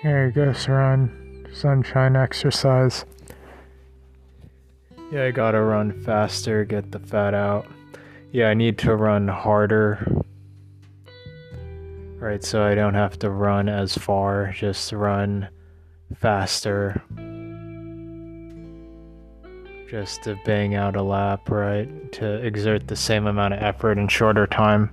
Here 0.02 0.26
you 0.26 0.32
go, 0.32 0.52
run. 0.66 1.46
Sunshine 1.54 2.16
exercise. 2.16 3.04
Yeah, 5.12 5.26
I 5.26 5.30
gotta 5.30 5.60
run 5.60 5.92
faster, 6.02 6.64
get 6.64 6.90
the 6.90 6.98
fat 6.98 7.34
out. 7.34 7.68
Yeah, 8.32 8.48
I 8.48 8.54
need 8.54 8.78
to 8.78 8.96
run 8.96 9.28
harder. 9.28 10.04
Right, 12.18 12.42
so 12.42 12.64
I 12.64 12.74
don't 12.74 12.94
have 12.94 13.16
to 13.20 13.30
run 13.30 13.68
as 13.68 13.96
far, 13.96 14.50
just 14.52 14.92
run 14.92 15.48
faster. 16.16 17.00
Just 19.88 20.24
to 20.24 20.36
bang 20.44 20.74
out 20.74 20.96
a 20.96 21.02
lap, 21.02 21.48
right? 21.48 22.10
To 22.14 22.44
exert 22.44 22.88
the 22.88 22.96
same 22.96 23.28
amount 23.28 23.54
of 23.54 23.62
effort 23.62 23.98
in 23.98 24.08
shorter 24.08 24.48
time. 24.48 24.90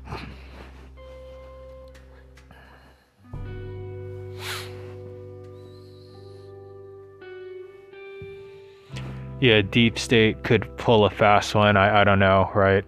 Yeah, 9.41 9.61
deep 9.61 9.97
state 9.97 10.43
could 10.43 10.75
pull 10.77 11.05
a 11.05 11.09
fast 11.09 11.55
one. 11.55 11.77
I, 11.77 12.01
I 12.01 12.03
don't 12.03 12.19
know, 12.19 12.51
right? 12.53 12.83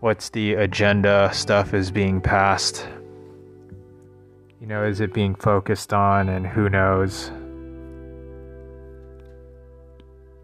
What's 0.00 0.30
the 0.30 0.54
agenda 0.54 1.30
stuff 1.32 1.74
is 1.74 1.90
being 1.90 2.20
passed? 2.20 2.86
You 4.60 4.66
know, 4.66 4.84
is 4.84 5.00
it 5.00 5.14
being 5.14 5.34
focused 5.34 5.92
on, 5.92 6.28
and 6.28 6.46
who 6.46 6.68
knows? 6.68 7.30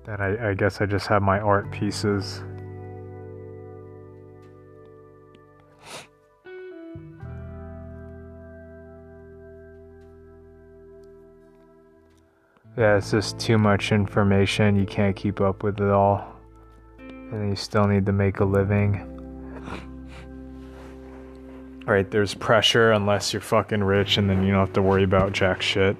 Then 0.06 0.20
I, 0.20 0.50
I 0.50 0.54
guess 0.54 0.80
I 0.80 0.86
just 0.86 1.06
have 1.08 1.20
my 1.22 1.38
art 1.40 1.70
pieces. 1.70 2.42
Yeah, 12.76 12.98
it's 12.98 13.10
just 13.10 13.38
too 13.38 13.56
much 13.56 13.90
information. 13.90 14.76
You 14.76 14.84
can't 14.84 15.16
keep 15.16 15.40
up 15.40 15.62
with 15.62 15.80
it 15.80 15.90
all. 15.90 16.36
And 16.98 17.48
you 17.48 17.56
still 17.56 17.86
need 17.86 18.04
to 18.04 18.12
make 18.12 18.40
a 18.40 18.44
living. 18.44 19.12
Right, 21.86 22.10
there's 22.10 22.34
pressure 22.34 22.92
unless 22.92 23.32
you're 23.32 23.40
fucking 23.40 23.82
rich 23.82 24.18
and 24.18 24.28
then 24.28 24.42
you 24.44 24.50
don't 24.50 24.60
have 24.60 24.74
to 24.74 24.82
worry 24.82 25.04
about 25.04 25.32
jack 25.32 25.62
shit. 25.62 25.96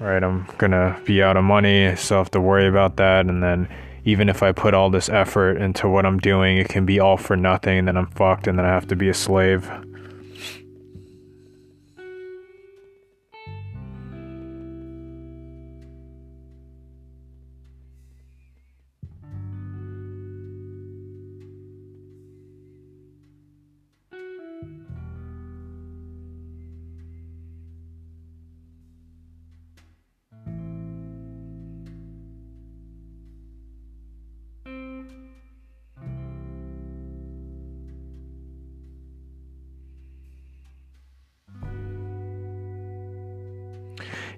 Right, 0.00 0.22
I'm 0.22 0.48
gonna 0.58 1.00
be 1.04 1.22
out 1.22 1.36
of 1.36 1.44
money, 1.44 1.94
so 1.94 2.16
I 2.16 2.18
have 2.18 2.30
to 2.32 2.40
worry 2.40 2.66
about 2.66 2.96
that. 2.96 3.26
And 3.26 3.40
then 3.42 3.68
even 4.04 4.28
if 4.28 4.42
I 4.42 4.50
put 4.50 4.74
all 4.74 4.90
this 4.90 5.08
effort 5.08 5.58
into 5.58 5.88
what 5.88 6.06
I'm 6.06 6.18
doing, 6.18 6.56
it 6.56 6.68
can 6.68 6.86
be 6.86 6.98
all 6.98 7.18
for 7.18 7.36
nothing. 7.36 7.78
And 7.78 7.88
then 7.88 7.96
I'm 7.96 8.06
fucked 8.08 8.48
and 8.48 8.58
then 8.58 8.66
I 8.66 8.70
have 8.70 8.88
to 8.88 8.96
be 8.96 9.10
a 9.10 9.14
slave. 9.14 9.70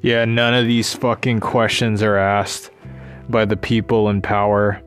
Yeah, 0.02 0.24
none 0.24 0.54
of 0.54 0.66
these 0.66 0.94
fucking 0.94 1.40
questions 1.40 2.02
are 2.02 2.16
asked 2.16 2.70
by 3.28 3.44
the 3.44 3.56
people 3.56 4.08
in 4.08 4.22
power. 4.22 4.80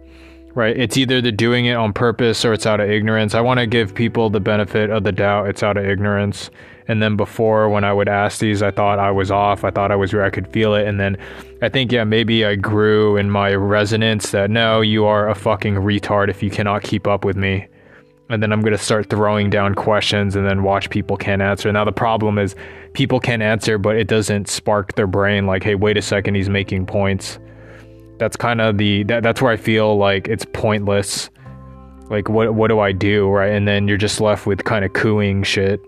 Right? 0.55 0.77
It's 0.77 0.97
either 0.97 1.19
they're 1.19 1.31
doing 1.31 1.65
it 1.65 1.73
on 1.73 1.93
purpose 1.93 2.45
or 2.45 2.53
it's 2.53 2.67
out 2.67 2.79
of 2.79 2.87
ignorance. 2.89 3.33
I 3.33 3.41
want 3.41 3.59
to 3.59 3.65
give 3.65 3.95
people 3.95 4.29
the 4.29 4.39
benefit 4.39 4.91
of 4.91 5.03
the 5.03 5.11
doubt. 5.11 5.47
It's 5.49 5.63
out 5.63 5.77
of 5.77 5.85
ignorance. 5.85 6.51
And 6.87 7.01
then 7.01 7.15
before, 7.15 7.69
when 7.69 7.83
I 7.83 7.91
would 7.91 8.07
ask 8.07 8.39
these, 8.39 8.61
I 8.61 8.69
thought 8.69 8.99
I 8.99 9.09
was 9.09 9.31
off. 9.31 9.63
I 9.63 9.71
thought 9.71 9.91
I 9.91 9.95
was 9.95 10.13
where 10.13 10.23
I 10.23 10.29
could 10.29 10.47
feel 10.47 10.75
it. 10.75 10.87
And 10.87 10.99
then 10.99 11.17
I 11.63 11.69
think, 11.69 11.91
yeah, 11.91 12.03
maybe 12.03 12.45
I 12.45 12.55
grew 12.55 13.17
in 13.17 13.31
my 13.31 13.55
resonance 13.55 14.31
that 14.31 14.51
no, 14.51 14.81
you 14.81 15.05
are 15.05 15.27
a 15.27 15.35
fucking 15.35 15.75
retard 15.75 16.29
if 16.29 16.43
you 16.43 16.51
cannot 16.51 16.83
keep 16.83 17.07
up 17.07 17.25
with 17.25 17.37
me. 17.37 17.67
And 18.29 18.41
then 18.41 18.51
I'm 18.51 18.61
going 18.61 18.73
to 18.73 18.77
start 18.77 19.09
throwing 19.09 19.49
down 19.49 19.75
questions 19.75 20.35
and 20.35 20.47
then 20.47 20.63
watch 20.63 20.89
people 20.89 21.17
can't 21.17 21.41
answer. 21.41 21.71
Now, 21.71 21.83
the 21.85 21.91
problem 21.91 22.37
is 22.39 22.55
people 22.93 23.19
can't 23.19 23.41
answer, 23.41 23.77
but 23.77 23.95
it 23.95 24.07
doesn't 24.07 24.47
spark 24.47 24.95
their 24.95 25.07
brain 25.07 25.45
like, 25.45 25.63
hey, 25.63 25.75
wait 25.75 25.97
a 25.97 26.01
second, 26.01 26.35
he's 26.35 26.49
making 26.49 26.85
points. 26.85 27.39
That's 28.19 28.37
kind 28.37 28.61
of 28.61 28.77
the, 28.77 29.03
that, 29.03 29.23
that's 29.23 29.41
where 29.41 29.51
I 29.51 29.57
feel 29.57 29.97
like 29.97 30.27
it's 30.27 30.45
pointless. 30.53 31.29
Like, 32.09 32.29
what, 32.29 32.53
what 32.53 32.69
do 32.69 32.79
I 32.79 32.91
do? 32.91 33.29
Right. 33.29 33.51
And 33.51 33.67
then 33.67 33.87
you're 33.87 33.97
just 33.97 34.21
left 34.21 34.45
with 34.45 34.63
kind 34.63 34.85
of 34.85 34.93
cooing 34.93 35.43
shit. 35.43 35.81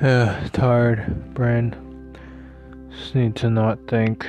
Uh, 0.00 0.46
tired 0.50 1.32
brain. 1.32 1.74
Just 2.90 3.14
need 3.14 3.34
to 3.36 3.48
not 3.48 3.78
think. 3.88 4.26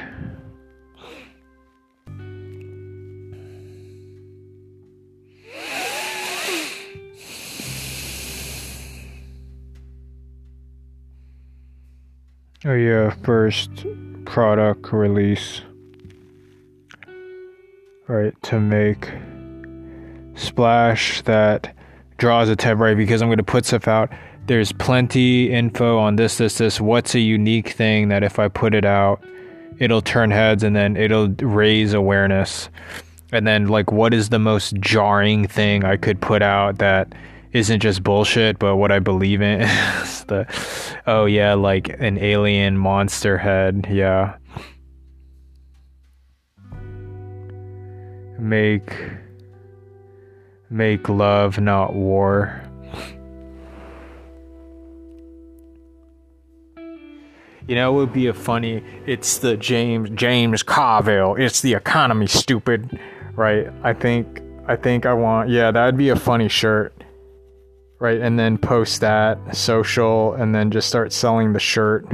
Oh 12.64 12.74
yeah, 12.74 13.14
first 13.24 13.70
product 14.24 14.94
release. 14.94 15.62
Right, 18.08 18.34
to 18.44 18.62
make 18.62 19.12
splash 20.36 21.22
that 21.24 21.76
draws 22.18 22.48
attention, 22.48 22.80
right? 22.80 22.96
Because 22.96 23.22
I'm 23.22 23.28
going 23.28 23.38
to 23.38 23.44
put 23.44 23.66
stuff 23.66 23.90
out 23.90 24.14
there's 24.48 24.72
plenty 24.72 25.52
info 25.52 25.98
on 26.00 26.16
this, 26.16 26.38
this, 26.38 26.58
this. 26.58 26.82
What's 26.82 27.14
a 27.14 27.20
unique 27.20 27.70
thing 27.70 28.08
that 28.08 28.24
if 28.24 28.40
I 28.40 28.48
put 28.48 28.74
it 28.74 28.86
out, 28.86 29.24
it'll 29.78 30.02
turn 30.02 30.32
heads 30.32 30.64
and 30.64 30.76
then 30.76 30.98
it'll 30.98 31.28
raise 31.28 31.94
awareness. 31.94 32.70
And 33.32 33.46
then, 33.46 33.68
like, 33.68 33.92
what 33.92 34.14
is 34.14 34.30
the 34.30 34.40
most 34.40 34.76
jarring 34.76 35.48
thing 35.48 35.84
I 35.84 35.98
could 35.98 36.22
put 36.22 36.42
out 36.42 36.78
that 36.78 37.14
isn't 37.52 37.82
just 37.82 38.02
bullshit, 38.02 38.58
but 38.58 38.78
what 38.78 38.92
I 38.92 39.00
believe 39.00 39.42
in? 39.42 39.62
is 40.02 40.24
the, 40.26 40.48
oh, 41.08 41.26
yeah, 41.26 41.54
like 41.54 41.90
an 42.00 42.18
alien 42.18 42.78
monster 42.78 43.38
head. 43.38 43.88
Yeah. 43.92 44.38
Make 48.40 48.94
make 50.70 51.08
love 51.10 51.60
not 51.60 51.96
war 51.96 52.62
You 57.68 57.76
know, 57.76 57.94
it 57.94 57.96
would 57.96 58.14
be 58.14 58.28
a 58.28 58.34
funny. 58.34 58.84
It's 59.06 59.40
the 59.40 59.58
James 59.58 60.10
James 60.12 60.64
Carville. 60.64 61.36
It's 61.36 61.62
the 61.62 61.74
economy, 61.74 62.28
stupid. 62.28 63.00
Right? 63.36 63.68
I 63.84 63.94
think. 63.94 64.42
I 64.68 64.76
think 64.76 65.06
I 65.06 65.14
want. 65.14 65.50
Yeah, 65.50 65.72
that'd 65.72 65.98
be 65.98 66.10
a 66.10 66.16
funny 66.16 66.50
shirt. 66.50 66.94
Right, 68.00 68.22
and 68.22 68.38
then 68.38 68.60
post 68.60 69.02
that 69.02 69.56
social, 69.56 70.34
and 70.34 70.54
then 70.54 70.70
just 70.70 70.88
start 70.88 71.12
selling 71.12 71.54
the 71.54 71.60
shirt 71.60 72.06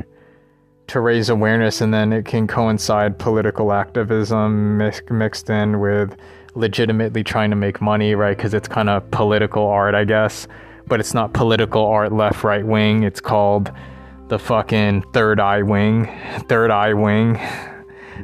to 0.88 1.00
raise 1.02 1.28
awareness, 1.30 1.82
and 1.82 1.94
then 1.94 2.13
it 2.13 2.26
can 2.26 2.48
coincide 2.48 3.20
political 3.20 3.74
activism 3.74 4.78
mixed 5.10 5.50
in 5.50 5.82
with 5.82 6.16
legitimately 6.56 7.24
trying 7.24 7.50
to 7.50 7.56
make 7.56 7.82
money, 7.82 8.16
right? 8.16 8.38
Because 8.38 8.54
it's 8.54 8.68
kind 8.68 8.89
of 8.89 9.10
political 9.12 9.66
art, 9.66 9.94
I 9.94 10.06
guess, 10.06 10.48
but 10.88 11.00
it's 11.00 11.13
not 11.13 11.34
political 11.34 11.86
art 11.86 12.13
left, 12.13 12.44
right, 12.44 12.66
wing. 12.66 13.04
It's 13.04 13.20
called 13.20 13.72
the 14.34 14.39
fucking 14.39 15.04
third 15.13 15.39
eye 15.39 15.62
wing, 15.62 16.10
third 16.50 16.72
eye 16.72 16.96
wing, 16.96 17.39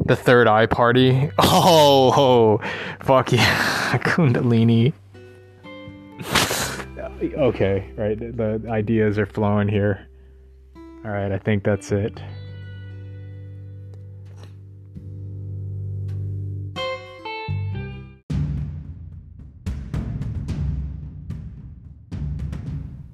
the 0.05 0.15
third 0.15 0.47
eye 0.47 0.65
party. 0.65 1.29
Oh, 1.37 2.59
oh 2.63 2.69
fuck 2.99 3.31
yeah, 3.31 3.95
Kundalini. 3.99 4.91
okay, 7.37 7.91
right. 7.95 8.17
The 8.17 8.59
ideas 8.71 9.19
are 9.19 9.27
flowing 9.27 9.67
here. 9.67 10.07
All 11.05 11.11
right, 11.11 11.31
I 11.31 11.37
think 11.37 11.63
that's 11.63 11.91
it. 11.91 12.19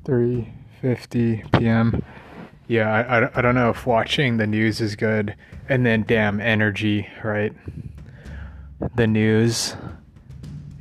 Three 0.05 0.53
fifty 0.79 1.43
p.m 1.51 2.01
yeah, 2.67 2.91
I, 2.91 3.19
I, 3.19 3.31
I 3.35 3.41
don't 3.41 3.55
know 3.55 3.69
if 3.69 3.85
watching 3.85 4.37
the 4.37 4.47
news 4.47 4.81
is 4.81 4.95
good. 4.95 5.35
And 5.67 5.85
then, 5.85 6.03
damn, 6.03 6.39
energy, 6.39 7.07
right? 7.23 7.53
The 8.95 9.07
news, 9.07 9.75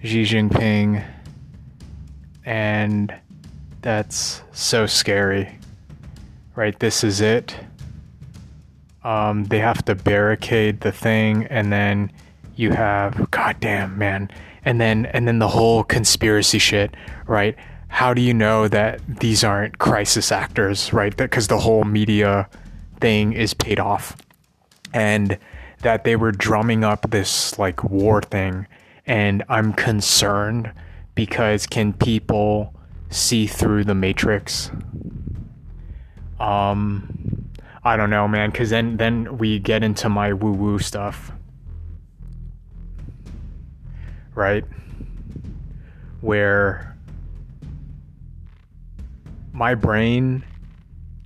Xi 0.03 0.25
Jinping, 0.25 1.05
and 2.45 3.15
that's 3.81 4.43
so 4.53 4.87
scary, 4.87 5.59
right? 6.55 6.79
This 6.79 7.03
is 7.03 7.21
it. 7.21 7.57
Um, 9.03 9.45
they 9.45 9.59
have 9.59 9.85
to 9.87 9.95
barricade 9.95 10.81
the 10.81 10.93
thing, 10.93 11.45
and 11.47 11.73
then 11.73 12.13
you 12.57 12.73
have, 12.73 13.31
goddamn, 13.31 13.97
man, 13.99 14.31
and 14.65 14.81
then 14.81 15.07
and 15.07 15.27
then 15.29 15.39
the 15.39 15.49
whole 15.49 15.85
conspiracy 15.85 16.59
shit, 16.59 16.95
right? 17.27 17.57
How 17.95 18.13
do 18.13 18.21
you 18.21 18.35
know 18.35 18.67
that 18.67 19.01
these 19.21 19.45
aren't 19.45 19.79
crisis 19.79 20.33
actors, 20.33 20.93
right? 20.93 21.17
Because 21.17 21.47
the 21.47 21.59
whole 21.59 21.85
media 21.85 22.49
thing 23.01 23.33
is 23.33 23.55
paid 23.55 23.79
off. 23.79 24.17
And 24.93 25.39
that 25.83 26.03
they 26.03 26.17
were 26.17 26.33
drumming 26.33 26.83
up 26.83 27.11
this 27.11 27.57
like 27.57 27.85
war 27.85 28.21
thing. 28.21 28.67
And 29.07 29.45
I'm 29.49 29.73
concerned 29.73 30.73
because 31.15 31.67
can 31.69 31.93
people 31.93 32.75
see 33.11 33.47
through 33.47 33.85
the 33.85 33.95
matrix? 33.95 34.73
Um, 36.41 37.49
I 37.85 37.97
don't 37.97 38.11
know, 38.11 38.27
man. 38.27 38.51
Because 38.51 38.71
then 38.71 38.97
then 38.97 39.39
we 39.39 39.61
get 39.61 39.85
into 39.85 40.09
my 40.09 40.33
woo 40.33 40.53
woo 40.53 40.79
stuff, 40.81 41.31
right? 44.35 44.65
where 46.25 46.94
my 49.55 49.75
brain 49.75 50.45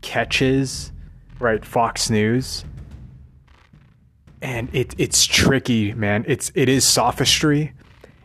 catches 0.00 0.92
right 1.40 1.64
Fox 1.64 2.08
News 2.08 2.64
and 4.42 4.68
it 4.74 4.94
it's 4.98 5.26
tricky, 5.26 5.92
man. 5.94 6.24
It's 6.26 6.52
it 6.54 6.68
is 6.68 6.84
sophistry, 6.84 7.72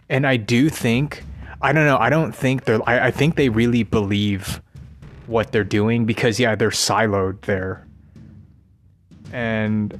and 0.09 0.27
I 0.27 0.37
do 0.37 0.69
think 0.69 1.23
I 1.61 1.71
don't 1.71 1.85
know. 1.85 1.97
I 1.97 2.09
don't 2.09 2.33
think 2.33 2.65
they're. 2.65 2.81
I, 2.87 3.07
I 3.07 3.11
think 3.11 3.35
they 3.35 3.49
really 3.49 3.83
believe 3.83 4.61
what 5.27 5.51
they're 5.51 5.63
doing 5.63 6.05
because 6.05 6.39
yeah, 6.39 6.55
they're 6.55 6.69
siloed 6.69 7.41
there, 7.41 7.87
and 9.31 9.99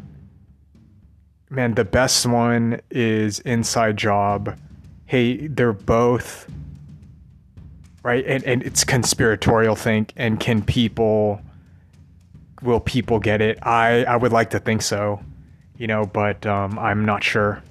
man, 1.50 1.74
the 1.76 1.86
best 1.86 2.26
one 2.26 2.82
is 2.92 3.39
Inside 3.39 3.98
Job. 3.98 4.58
Hey, 5.06 5.48
they're 5.48 5.74
both 5.74 6.48
right, 8.04 8.24
and 8.26 8.44
and 8.44 8.62
it's 8.63 8.84
conspiratorial 8.84 9.76
think, 9.76 10.13
and 10.16 10.39
can 10.39 10.62
people 10.62 11.42
will 12.62 12.80
people 12.80 13.20
get 13.20 13.42
it? 13.42 13.58
I 13.63 14.04
I 14.04 14.18
would 14.18 14.32
like 14.32 14.52
to 14.52 14.60
think 14.60 14.84
so 14.84 15.24
you 15.78 15.88
know, 15.88 16.06
but 16.06 16.46
um, 16.46 16.78
I'm 16.80 17.06
not 17.06 17.24
sure. 17.24 17.62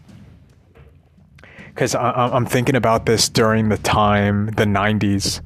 Because 1.69 1.95
I'm 1.95 2.45
thinking 2.45 2.77
about 2.77 3.07
this 3.07 3.31
during 3.31 3.71
the 3.71 3.79
time, 3.79 4.47
the 4.49 4.65
90s, 4.65 5.41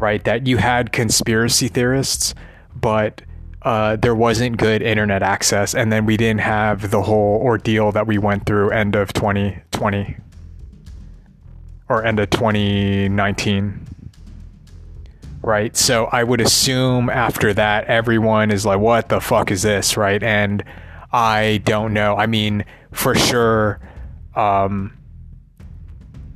right? 0.00 0.22
That 0.24 0.48
you 0.48 0.56
had 0.56 0.90
conspiracy 0.90 1.68
theorists, 1.68 2.34
but 2.74 3.22
uh, 3.62 3.94
there 3.94 4.16
wasn't 4.16 4.56
good 4.56 4.82
internet 4.82 5.22
access. 5.22 5.72
And 5.72 5.92
then 5.92 6.04
we 6.04 6.16
didn't 6.16 6.40
have 6.40 6.90
the 6.90 7.02
whole 7.02 7.40
ordeal 7.40 7.92
that 7.92 8.08
we 8.08 8.18
went 8.18 8.46
through 8.46 8.70
end 8.70 8.96
of 8.96 9.12
2020 9.12 10.16
or 11.88 12.04
end 12.04 12.18
of 12.18 12.30
2019 12.30 13.86
right? 15.42 15.76
So 15.76 16.06
I 16.06 16.24
would 16.24 16.40
assume 16.40 17.08
after 17.10 17.54
that, 17.54 17.84
everyone 17.84 18.50
is 18.50 18.66
like, 18.66 18.78
what 18.78 19.08
the 19.08 19.20
fuck 19.20 19.50
is 19.50 19.62
this, 19.62 19.96
right? 19.96 20.22
And 20.22 20.64
I 21.12 21.62
don't 21.64 21.92
know. 21.92 22.16
I 22.16 22.26
mean, 22.26 22.64
for 22.92 23.14
sure, 23.14 23.80
um, 24.34 24.96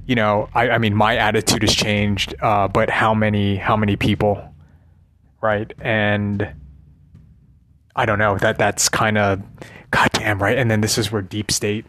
you 0.07 0.15
know, 0.15 0.49
I, 0.55 0.71
I 0.71 0.79
mean, 0.79 0.95
my 0.95 1.17
attitude 1.17 1.63
has 1.63 1.75
changed, 1.75 2.35
uh, 2.41 2.69
but 2.69 2.91
how 2.91 3.15
many, 3.15 3.57
how 3.57 3.77
many 3.77 3.97
people, 3.97 4.55
right? 5.41 5.73
And 5.81 6.53
I 7.97 8.07
don't 8.07 8.19
know. 8.19 8.39
That 8.39 8.59
that's 8.59 8.89
kind 8.89 9.19
of, 9.19 9.43
goddamn, 9.91 10.43
right? 10.43 10.57
And 10.57 10.71
then 10.71 10.81
this 10.81 10.99
is 10.99 11.11
where 11.13 11.23
deep 11.23 11.51
state, 11.51 11.85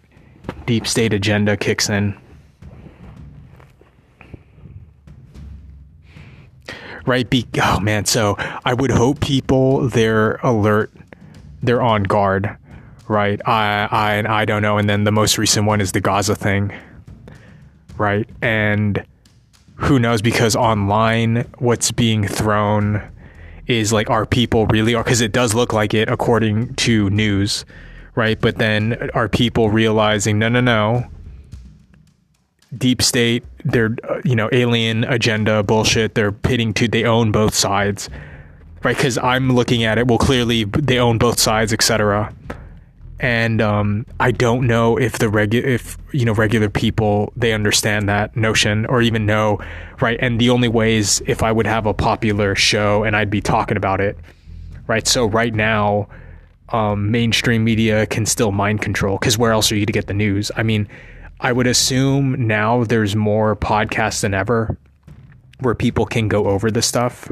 deep 0.66 0.88
state 0.88 1.14
agenda 1.14 1.56
kicks 1.58 1.90
in. 1.90 2.20
Right? 7.06 7.30
Be 7.30 7.46
oh 7.62 7.80
man. 7.80 8.06
So 8.06 8.36
I 8.64 8.74
would 8.74 8.92
hope 8.92 9.22
people 9.22 9.90
they're 9.90 10.36
alert, 10.44 10.92
they're 11.62 11.82
on 11.82 12.04
guard 12.04 12.58
right? 13.12 13.42
I 13.46 13.88
I 13.92 14.42
I 14.42 14.46
don't 14.46 14.62
know. 14.62 14.78
And 14.78 14.90
then 14.90 15.04
the 15.04 15.12
most 15.12 15.38
recent 15.38 15.68
one 15.68 15.82
is 15.82 15.92
the 15.92 16.02
Gaza 16.02 16.36
thing, 16.36 16.74
right? 17.98 18.28
And 18.42 19.06
who 19.76 20.00
knows? 20.00 20.22
Because 20.22 20.56
online, 20.56 21.46
what's 21.60 21.92
being 21.92 22.28
thrown 22.28 23.02
is 23.68 23.92
like, 23.92 24.10
are 24.10 24.26
people 24.26 24.66
really? 24.68 24.96
Because 24.96 25.22
it 25.22 25.32
does 25.34 25.54
look 25.54 25.74
like 25.74 25.94
it 25.94 26.10
according 26.10 26.74
to 26.76 27.10
news, 27.10 27.66
right? 28.16 28.40
But 28.40 28.58
then 28.58 29.10
are 29.14 29.28
people 29.28 29.70
realizing 29.70 30.40
no, 30.40 30.50
no, 30.50 30.62
no? 30.62 31.06
Deep 32.78 33.02
state, 33.02 33.44
they're 33.66 33.96
uh, 34.10 34.22
you 34.24 34.36
know 34.36 34.50
alien 34.52 35.04
agenda 35.04 35.62
bullshit. 35.64 36.16
They're 36.16 36.32
pitting 36.32 36.74
to. 36.76 36.88
They 36.88 37.04
own 37.04 37.32
both 37.32 37.54
sides, 37.54 38.10
right? 38.84 38.96
Because 38.96 39.18
I'm 39.18 39.52
looking 39.54 39.84
at 39.84 39.98
it. 39.98 40.08
Well, 40.08 40.18
clearly 40.18 40.64
they 40.64 40.98
own 40.98 41.18
both 41.18 41.40
sides, 41.40 41.74
etc 41.74 42.34
and 43.22 43.62
um, 43.62 44.06
I 44.20 44.32
don't 44.32 44.66
know 44.66 44.98
if 44.98 45.20
the 45.20 45.30
regular 45.30 45.70
if 45.70 45.96
you 46.12 46.26
know 46.26 46.34
regular 46.34 46.70
people 46.70 47.32
they 47.38 47.54
understand 47.54 48.10
that 48.10 48.36
notion 48.36 48.88
or 48.88 49.02
even 49.02 49.28
know 49.28 49.60
right 50.02 50.18
and 50.20 50.42
the 50.42 50.50
only 50.50 50.68
way 50.68 50.98
is 50.98 51.24
if 51.28 51.44
I 51.44 51.52
would 51.52 51.68
have 51.68 51.86
a 51.86 51.94
popular 51.94 52.56
show 52.56 53.04
and 53.04 53.16
I'd 53.16 53.30
be 53.30 53.40
talking 53.40 53.78
about 53.78 54.02
it 54.02 54.18
right 54.88 55.08
so 55.08 55.28
right 55.28 55.54
now 55.54 56.10
um, 56.70 57.12
mainstream 57.12 57.64
media 57.64 58.08
can 58.08 58.26
still 58.26 58.52
mind 58.52 58.82
control 58.82 59.20
because 59.20 59.38
where 59.38 59.52
else 59.52 59.72
are 59.72 59.76
you 59.76 59.86
to 59.86 59.94
get 59.94 60.08
the 60.08 60.16
news 60.16 60.52
I 60.58 60.64
mean 60.64 60.88
I 61.42 61.52
would 61.52 61.66
assume 61.66 62.48
now 62.48 62.84
there's 62.84 63.16
more 63.16 63.56
podcasts 63.56 64.22
than 64.22 64.36
ever 64.36 64.78
where 65.60 65.74
people 65.74 66.06
can 66.06 66.28
go 66.28 66.46
over 66.46 66.70
the 66.70 66.84
stuff. 66.84 67.32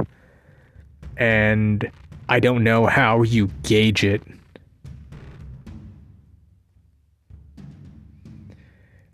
And 1.15 1.89
I 2.27 2.39
don't 2.39 2.63
know 2.63 2.87
how 2.87 3.21
you 3.21 3.47
gauge 3.61 4.03
it. 4.03 4.23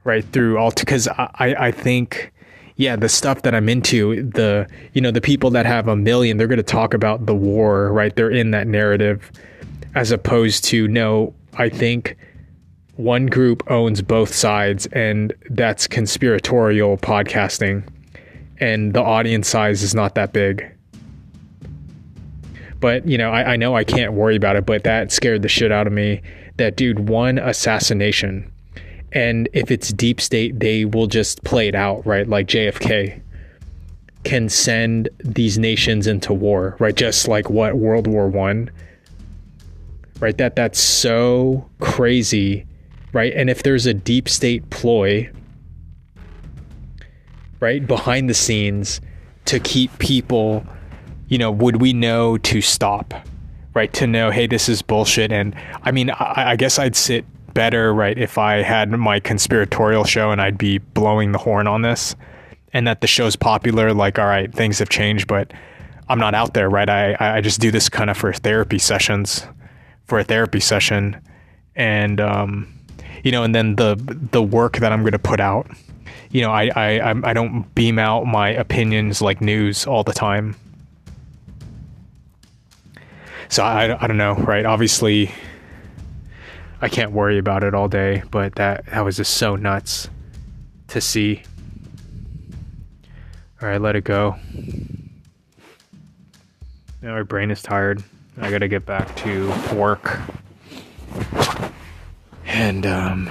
Right 0.05 0.23
through 0.23 0.57
all 0.57 0.71
because 0.71 1.07
I, 1.09 1.55
I 1.59 1.71
think 1.71 2.31
yeah 2.77 2.95
the 2.95 3.09
stuff 3.09 3.41
that 3.43 3.55
i'm 3.55 3.69
into 3.69 4.21
the 4.21 4.67
you 4.93 5.01
know 5.01 5.09
the 5.09 5.21
people 5.21 5.49
that 5.49 5.65
have 5.65 5.87
a 5.87 5.95
million 5.95 6.37
they're 6.37 6.45
going 6.45 6.57
to 6.57 6.63
talk 6.63 6.93
about 6.93 7.25
the 7.25 7.33
war 7.33 7.91
right? 7.91 8.15
They're 8.15 8.29
in 8.29 8.51
that 8.51 8.67
narrative. 8.67 9.31
As 9.95 10.11
opposed 10.11 10.63
to 10.65 10.87
no 10.87 11.33
i 11.57 11.69
think 11.69 12.17
one 12.97 13.25
group 13.25 13.63
owns 13.69 14.01
both 14.01 14.33
sides 14.33 14.85
and 14.87 15.33
that's 15.49 15.87
conspiratorial 15.87 16.97
podcasting 16.97 17.87
and 18.59 18.93
the 18.93 19.01
audience 19.01 19.47
size 19.47 19.83
is 19.83 19.93
not 19.93 20.15
that 20.15 20.31
big 20.31 20.71
but 22.79 23.05
you 23.05 23.17
know 23.17 23.31
I, 23.31 23.53
I 23.53 23.55
know 23.57 23.75
i 23.75 23.83
can't 23.83 24.13
worry 24.13 24.35
about 24.35 24.55
it 24.55 24.65
but 24.65 24.83
that 24.83 25.11
scared 25.11 25.41
the 25.41 25.49
shit 25.49 25.71
out 25.71 25.87
of 25.87 25.93
me 25.93 26.21
that 26.57 26.77
dude 26.77 27.09
one 27.09 27.37
assassination 27.37 28.49
and 29.15 29.47
if 29.53 29.71
it's 29.71 29.93
deep 29.93 30.19
state, 30.19 30.59
they 30.59 30.83
will 30.83 31.07
just 31.07 31.41
play 31.45 31.69
it 31.69 31.73
out, 31.73 32.05
right? 32.05 32.27
Like 32.27 32.47
JFK 32.47 33.21
can 34.25 34.49
send 34.49 35.07
these 35.23 35.57
nations 35.57 36.05
into 36.05 36.33
war, 36.33 36.75
right? 36.79 36.93
Just 36.93 37.29
like 37.29 37.49
what 37.49 37.75
World 37.75 38.07
War 38.07 38.27
One, 38.27 38.69
right? 40.19 40.37
That 40.37 40.57
that's 40.57 40.79
so 40.79 41.69
crazy, 41.79 42.67
right? 43.15 43.33
And 43.33 43.49
if 43.49 43.63
there's 43.63 43.85
a 43.85 43.93
deep 43.93 44.27
state 44.27 44.69
ploy, 44.71 45.31
right, 47.61 47.87
behind 47.87 48.29
the 48.29 48.33
scenes 48.33 48.99
to 49.45 49.57
keep 49.57 49.97
people, 49.99 50.67
you 51.29 51.37
know, 51.37 51.49
would 51.49 51.79
we 51.79 51.93
know 51.93 52.37
to 52.39 52.59
stop? 52.59 53.13
Right, 53.73 53.91
to 53.93 54.05
know, 54.05 54.31
hey, 54.31 54.47
this 54.47 54.67
is 54.67 54.81
bullshit. 54.81 55.31
And 55.31 55.55
I 55.83 55.91
mean, 55.91 56.09
I, 56.09 56.51
I 56.51 56.55
guess 56.57 56.77
I'd 56.77 56.95
sit 56.95 57.25
better, 57.53 57.93
right, 57.93 58.17
if 58.17 58.37
I 58.37 58.61
had 58.61 58.91
my 58.91 59.21
conspiratorial 59.21 60.03
show 60.03 60.31
and 60.31 60.41
I'd 60.41 60.57
be 60.57 60.79
blowing 60.79 61.31
the 61.31 61.37
horn 61.37 61.67
on 61.67 61.83
this 61.83 62.17
and 62.73 62.85
that 62.85 62.99
the 62.99 63.07
show's 63.07 63.37
popular, 63.37 63.93
like, 63.93 64.19
all 64.19 64.27
right, 64.27 64.53
things 64.53 64.77
have 64.79 64.89
changed, 64.89 65.27
but 65.27 65.53
I'm 66.09 66.19
not 66.19 66.35
out 66.35 66.53
there, 66.53 66.69
right? 66.69 66.89
I, 66.89 67.15
I 67.19 67.39
just 67.39 67.61
do 67.61 67.71
this 67.71 67.87
kind 67.87 68.09
of 68.09 68.17
for 68.17 68.33
therapy 68.33 68.77
sessions, 68.77 69.47
for 70.03 70.19
a 70.19 70.23
therapy 70.25 70.59
session. 70.59 71.21
And, 71.77 72.19
um, 72.19 72.74
you 73.25 73.31
know, 73.31 73.41
and 73.41 73.55
then 73.55 73.75
the, 73.75 73.95
the 74.31 74.41
work 74.41 74.77
that 74.77 74.91
I'm 74.91 75.01
going 75.01 75.13
to 75.13 75.19
put 75.19 75.39
out, 75.39 75.65
you 76.29 76.41
know, 76.41 76.51
I, 76.51 76.69
I, 76.75 77.09
I 77.23 77.33
don't 77.33 77.63
beam 77.73 77.97
out 77.97 78.27
my 78.27 78.49
opinions 78.49 79.19
like 79.19 79.41
news 79.41 79.87
all 79.87 80.03
the 80.03 80.13
time. 80.13 80.55
So 83.49 83.63
I, 83.63 83.99
I 83.99 84.05
don't 84.05 84.17
know, 84.17 84.35
right? 84.35 84.63
Obviously, 84.63 85.31
I 86.81 86.87
can't 86.87 87.13
worry 87.13 87.39
about 87.39 87.63
it 87.63 87.73
all 87.73 87.87
day, 87.87 88.21
but 88.29 88.55
that 88.55 88.85
that 88.87 89.03
was 89.03 89.17
just 89.17 89.37
so 89.37 89.55
nuts 89.55 90.07
to 90.89 91.01
see. 91.01 91.41
All 93.59 93.69
right, 93.69 93.81
let 93.81 93.95
it 93.95 94.03
go. 94.03 94.35
Now 97.01 97.15
my 97.15 97.23
brain 97.23 97.49
is 97.49 97.63
tired. 97.63 98.03
I 98.39 98.51
got 98.51 98.59
to 98.59 98.67
get 98.67 98.85
back 98.85 99.15
to 99.17 99.49
work. 99.73 100.19
And 102.57 102.85
um 102.85 103.27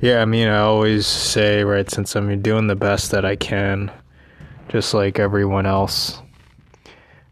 Yeah, 0.00 0.22
I 0.22 0.24
mean, 0.24 0.46
I 0.48 0.60
always 0.60 1.06
say, 1.06 1.62
right, 1.62 1.90
since 1.90 2.16
I'm 2.16 2.40
doing 2.40 2.68
the 2.68 2.76
best 2.76 3.10
that 3.10 3.26
I 3.26 3.36
can, 3.36 3.90
just 4.68 4.94
like 4.94 5.18
everyone 5.18 5.66
else. 5.66 6.22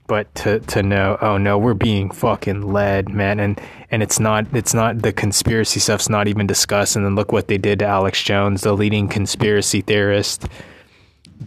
But 0.08 0.34
to 0.34 0.58
to 0.60 0.82
know 0.82 1.18
oh 1.20 1.36
no 1.36 1.56
we're 1.58 1.74
being 1.74 2.10
fucking 2.10 2.62
led 2.62 3.10
man. 3.10 3.38
And 3.38 3.60
and 3.92 4.02
it's 4.02 4.18
not 4.18 4.46
it's 4.52 4.74
not 4.74 5.02
the 5.02 5.12
conspiracy 5.12 5.78
stuff's 5.78 6.08
not 6.08 6.26
even 6.26 6.48
discussed. 6.48 6.96
And 6.96 7.04
then 7.04 7.14
look 7.14 7.30
what 7.30 7.46
they 7.46 7.58
did 7.58 7.78
to 7.78 7.86
Alex 7.86 8.20
Jones 8.20 8.62
the 8.62 8.72
leading 8.72 9.06
conspiracy 9.06 9.82
theorist. 9.82 10.48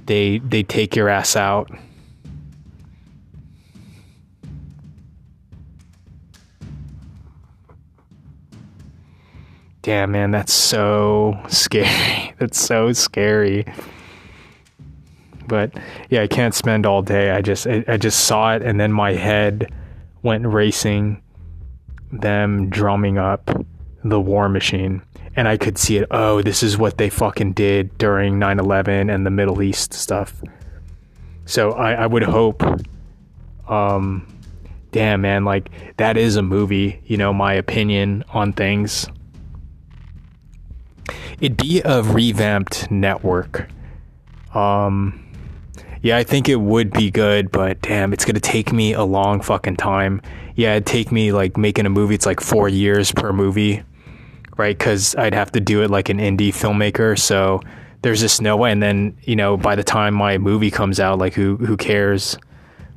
They 0.06 0.38
they 0.38 0.64
take 0.64 0.96
your 0.96 1.10
ass 1.10 1.36
out. 1.36 1.70
Damn 9.82 10.12
man 10.12 10.32
that's 10.32 10.54
so 10.54 11.38
scary. 11.50 12.34
That's 12.38 12.60
so 12.60 12.94
scary 12.94 13.66
but 15.52 15.74
yeah, 16.10 16.22
I 16.22 16.28
can't 16.28 16.56
spend 16.56 16.86
all 16.86 17.02
day. 17.02 17.32
I 17.32 17.42
just 17.42 17.68
I, 17.68 17.84
I 17.86 17.98
just 17.98 18.24
saw 18.24 18.56
it, 18.56 18.62
and 18.62 18.80
then 18.80 18.94
my 18.94 19.12
head 19.12 19.70
went 20.24 20.48
racing. 20.48 21.22
Them 22.14 22.70
drumming 22.70 23.18
up 23.18 23.66
the 24.04 24.20
war 24.20 24.48
machine, 24.48 25.02
and 25.36 25.50
I 25.50 25.58
could 25.58 25.78
see 25.78 25.98
it. 25.98 26.08
Oh, 26.10 26.42
this 26.42 26.64
is 26.64 26.78
what 26.78 26.98
they 26.98 27.10
fucking 27.10 27.52
did 27.52 27.98
during 27.98 28.40
9/11 28.40 29.14
and 29.14 29.26
the 29.26 29.30
Middle 29.30 29.62
East 29.62 29.94
stuff. 29.94 30.42
So 31.46 31.74
I, 31.74 31.94
I 32.04 32.08
would 32.08 32.24
hope. 32.24 32.64
Um, 33.70 34.26
damn 34.92 35.22
man, 35.22 35.44
like 35.44 35.70
that 35.98 36.16
is 36.16 36.38
a 36.38 36.42
movie. 36.42 37.02
You 37.06 37.18
know 37.18 37.34
my 37.34 37.54
opinion 37.54 38.24
on 38.30 38.54
things. 38.54 39.06
It'd 41.42 41.58
be 41.58 41.82
a 41.82 42.04
revamped 42.04 42.90
network. 42.90 43.70
Um, 44.54 45.21
yeah, 46.02 46.18
I 46.18 46.24
think 46.24 46.50
it 46.50 46.56
would 46.56 46.92
be 46.92 47.12
good, 47.12 47.52
but 47.52 47.82
damn, 47.82 48.12
it's 48.12 48.26
gonna 48.26 48.40
take 48.40 48.74
me 48.74 48.94
a 48.94 49.04
long 49.04 49.42
fucking 49.42 49.78
time. 49.78 50.22
Yeah, 50.56 50.74
it'd 50.74 50.86
take 50.88 51.12
me 51.12 51.32
like 51.32 51.58
making 51.58 51.86
a 51.86 51.90
movie. 51.90 52.16
It's 52.16 52.26
like 52.26 52.40
four 52.40 52.68
years 52.68 53.12
per 53.12 53.32
movie, 53.32 53.84
right? 54.58 54.78
Because 54.78 55.16
I'd 55.16 55.34
have 55.36 55.52
to 55.52 55.60
do 55.60 55.84
it 55.84 55.92
like 55.92 56.10
an 56.10 56.18
indie 56.18 56.50
filmmaker. 56.50 57.18
So 57.18 57.62
there's 58.02 58.20
just 58.20 58.42
no 58.42 58.58
way. 58.58 58.72
And 58.72 58.82
then 58.82 59.16
you 59.24 59.36
know, 59.36 59.58
by 59.58 59.76
the 59.76 59.84
time 59.84 60.16
my 60.16 60.38
movie 60.40 60.72
comes 60.72 61.00
out, 61.00 61.20
like 61.20 61.34
who 61.34 61.58
who 61.58 61.78
cares? 61.78 62.38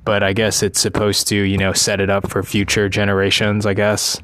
But 0.04 0.22
I 0.22 0.32
guess 0.32 0.62
it's 0.62 0.80
supposed 0.80 1.28
to 1.28 1.36
you 1.36 1.58
know 1.58 1.72
set 1.74 2.00
it 2.00 2.08
up 2.08 2.30
for 2.30 2.42
future 2.42 2.88
generations. 2.88 3.66
I 3.66 3.74
guess. 3.74 4.20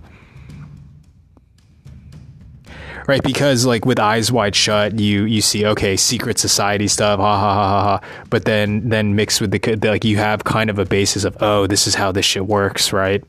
Right? 3.10 3.22
Because 3.24 3.66
like 3.66 3.84
with 3.84 3.98
Eyes 3.98 4.30
Wide 4.30 4.54
Shut, 4.54 5.00
you 5.00 5.24
you 5.24 5.40
see 5.40 5.66
okay, 5.66 5.96
secret 5.96 6.38
society 6.38 6.86
stuff, 6.86 7.18
ha 7.18 7.38
ha 7.38 7.54
ha 7.54 7.68
ha 7.68 7.82
ha. 7.82 8.24
But 8.30 8.44
then 8.44 8.88
then 8.88 9.16
mixed 9.16 9.40
with 9.40 9.50
the 9.50 9.76
like 9.82 10.04
you 10.04 10.16
have 10.16 10.44
kind 10.44 10.70
of 10.70 10.78
a 10.78 10.84
basis 10.84 11.24
of 11.24 11.36
oh, 11.40 11.66
this 11.66 11.88
is 11.88 11.96
how 11.96 12.12
this 12.12 12.24
shit 12.24 12.46
works, 12.46 12.92
right? 12.92 13.22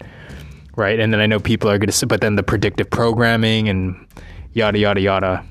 Right, 0.75 0.99
and 0.99 1.11
then 1.11 1.19
I 1.19 1.25
know 1.25 1.39
people 1.39 1.69
are 1.69 1.79
gonna, 1.79 1.93
but 2.07 2.21
then 2.21 2.35
the 2.35 2.43
predictive 2.43 2.89
programming 2.91 3.69
and 3.69 4.07
yada 4.53 4.77
yada 4.77 5.01
yada. 5.01 5.45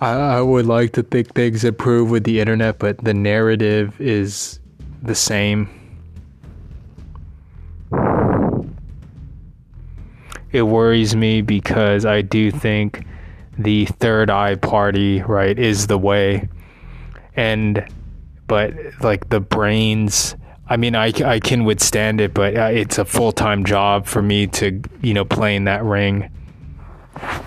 I, 0.00 0.12
I 0.12 0.40
would 0.40 0.66
like 0.66 0.92
to 0.92 1.02
think 1.02 1.34
things 1.34 1.64
improve 1.64 2.10
with 2.10 2.22
the 2.24 2.38
internet, 2.38 2.78
but 2.78 3.02
the 3.02 3.14
narrative 3.14 4.00
is 4.00 4.60
the 5.02 5.14
same 5.14 5.68
it 10.56 10.62
worries 10.62 11.14
me 11.14 11.42
because 11.42 12.06
I 12.06 12.22
do 12.22 12.50
think 12.50 13.06
the 13.58 13.84
third 13.84 14.30
eye 14.30 14.54
party, 14.54 15.20
right, 15.20 15.58
is 15.58 15.86
the 15.86 15.98
way. 15.98 16.48
And, 17.34 17.86
but 18.46 18.72
like 19.02 19.28
the 19.28 19.40
brains, 19.40 20.34
I 20.66 20.78
mean, 20.78 20.94
I, 20.96 21.12
I 21.24 21.40
can 21.40 21.64
withstand 21.64 22.22
it, 22.22 22.32
but 22.32 22.56
uh, 22.56 22.70
it's 22.72 22.96
a 22.96 23.04
full 23.04 23.32
time 23.32 23.64
job 23.64 24.06
for 24.06 24.22
me 24.22 24.46
to, 24.46 24.80
you 25.02 25.12
know, 25.12 25.26
play 25.26 25.56
in 25.56 25.64
that 25.64 25.84
ring. 25.84 26.30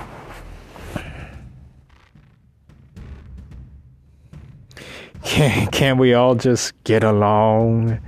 Can, 5.22 5.68
can 5.68 5.98
we 5.98 6.14
all 6.14 6.34
just 6.34 6.82
get 6.86 7.04
along? 7.04 8.00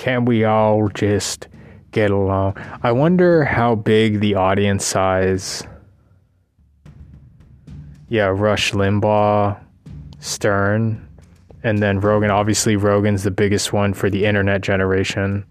Can 0.00 0.24
we 0.24 0.44
all 0.44 0.88
just 0.88 1.46
get 1.90 2.10
along? 2.10 2.56
I 2.82 2.90
wonder 2.90 3.44
how 3.44 3.74
big 3.74 4.20
the 4.20 4.34
audience 4.34 4.82
size. 4.82 5.62
Yeah, 8.08 8.32
Rush 8.34 8.72
Limbaugh, 8.72 9.62
Stern, 10.18 11.06
and 11.62 11.82
then 11.82 12.00
Rogan. 12.00 12.30
Obviously, 12.30 12.76
Rogan's 12.76 13.24
the 13.24 13.30
biggest 13.30 13.74
one 13.74 13.92
for 13.92 14.08
the 14.08 14.24
internet 14.24 14.62
generation. 14.62 15.44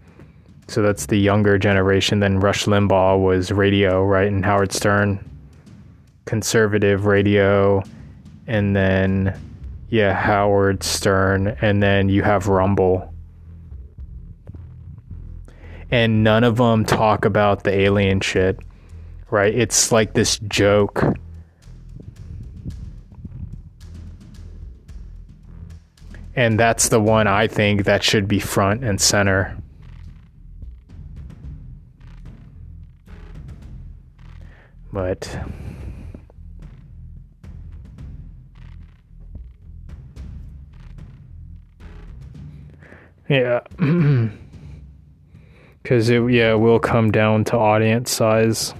So 0.67 0.81
that's 0.81 1.05
the 1.05 1.19
younger 1.19 1.59
generation. 1.59 2.19
Then 2.19 2.39
Rush 2.39 2.65
Limbaugh 2.65 3.21
was 3.21 3.51
radio, 3.51 4.03
right? 4.03 4.27
And 4.29 4.43
Howard 4.43 4.73
Stern, 4.73 5.23
conservative 6.25 7.05
radio. 7.05 7.83
And 8.47 8.75
then, 8.75 9.39
yeah, 9.89 10.15
Howard 10.15 10.81
Stern. 10.81 11.55
And 11.61 11.83
then 11.83 12.09
you 12.09 12.23
have 12.23 12.47
Rumble 12.47 13.08
and 15.91 16.23
none 16.23 16.43
of 16.43 16.57
them 16.57 16.85
talk 16.85 17.25
about 17.25 17.63
the 17.63 17.71
alien 17.71 18.21
shit, 18.21 18.59
right? 19.29 19.53
It's 19.53 19.91
like 19.91 20.13
this 20.13 20.39
joke. 20.47 21.03
And 26.35 26.59
that's 26.59 26.89
the 26.89 27.01
one 27.01 27.27
I 27.27 27.47
think 27.47 27.85
that 27.85 28.03
should 28.03 28.27
be 28.27 28.39
front 28.39 28.83
and 28.83 29.01
center. 29.01 29.57
But 34.93 35.37
yeah. 43.27 43.61
because 45.83 46.09
it 46.09 46.21
yeah 46.31 46.53
will 46.53 46.79
come 46.79 47.11
down 47.11 47.43
to 47.43 47.57
audience 47.57 48.11
size 48.11 48.73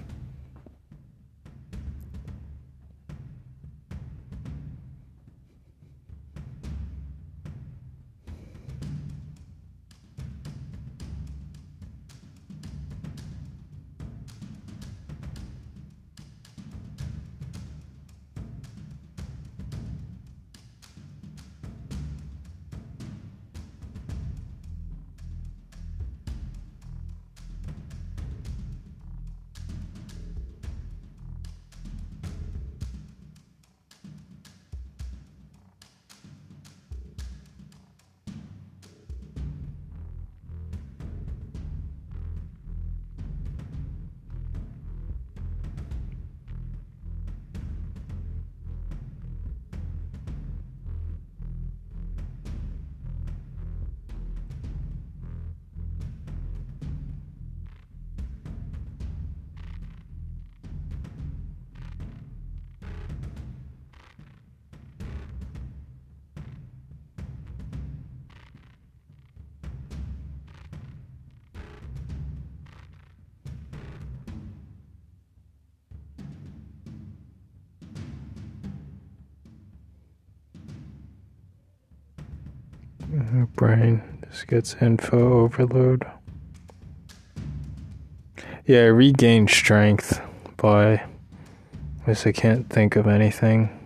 Uh, 83.12 83.46
brain 83.56 84.04
just 84.30 84.48
gets 84.48 84.76
info 84.82 85.40
overload. 85.40 86.06
Yeah, 88.66 88.82
I 88.82 88.88
regained 88.88 89.50
strength 89.50 90.22
by. 90.58 90.94
I 90.94 91.02
guess 92.06 92.28
I 92.28 92.32
can't 92.32 92.70
think 92.70 92.96
of 92.96 93.08
anything. 93.08 93.79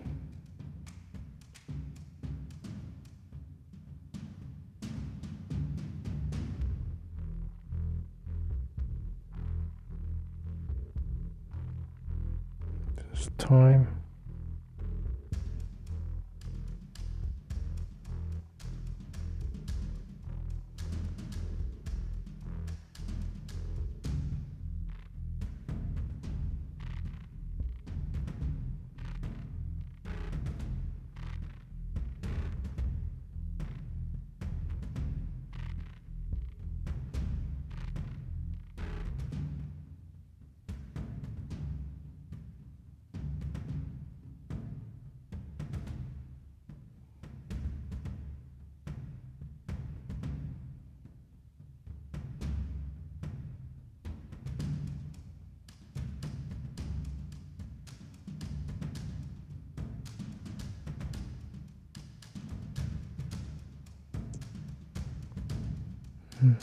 Hmm. 66.44 66.54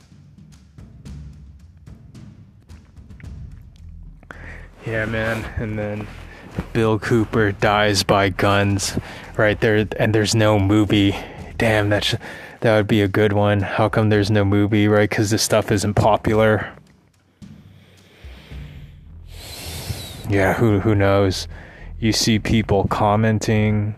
Yeah, 4.84 5.06
man. 5.06 5.44
And 5.56 5.78
then 5.78 6.06
Bill 6.74 6.98
Cooper 6.98 7.52
dies 7.52 8.02
by 8.02 8.28
guns 8.28 8.98
right 9.38 9.58
there, 9.60 9.86
and 9.98 10.14
there's 10.14 10.34
no 10.34 10.58
movie. 10.58 11.16
Damn, 11.56 11.88
that 11.88 12.04
sh- 12.04 12.14
that 12.60 12.76
would 12.76 12.86
be 12.86 13.00
a 13.00 13.08
good 13.08 13.32
one. 13.32 13.60
How 13.60 13.88
come 13.88 14.10
there's 14.10 14.30
no 14.30 14.44
movie, 14.44 14.86
right? 14.86 15.08
Because 15.08 15.30
this 15.30 15.42
stuff 15.42 15.72
isn't 15.72 15.94
popular. 15.94 16.72
Yeah, 20.28 20.54
who 20.54 20.80
who 20.80 20.94
knows? 20.94 21.48
You 21.98 22.12
see 22.12 22.38
people 22.38 22.86
commenting 22.88 23.94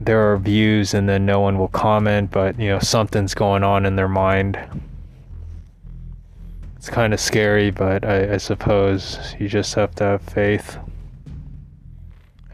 there 0.00 0.32
are 0.32 0.38
views, 0.38 0.94
and 0.94 1.08
then 1.08 1.26
no 1.26 1.40
one 1.40 1.58
will 1.58 1.68
comment, 1.68 2.30
but 2.30 2.58
you 2.60 2.68
know 2.68 2.78
something's 2.78 3.34
going 3.34 3.64
on 3.64 3.84
in 3.84 3.96
their 3.96 4.08
mind 4.08 4.58
it's 6.80 6.88
kind 6.88 7.12
of 7.12 7.20
scary, 7.20 7.70
but 7.70 8.06
I, 8.06 8.32
I, 8.32 8.36
suppose 8.38 9.34
you 9.38 9.50
just 9.50 9.74
have 9.74 9.94
to 9.96 10.04
have 10.04 10.22
faith 10.22 10.78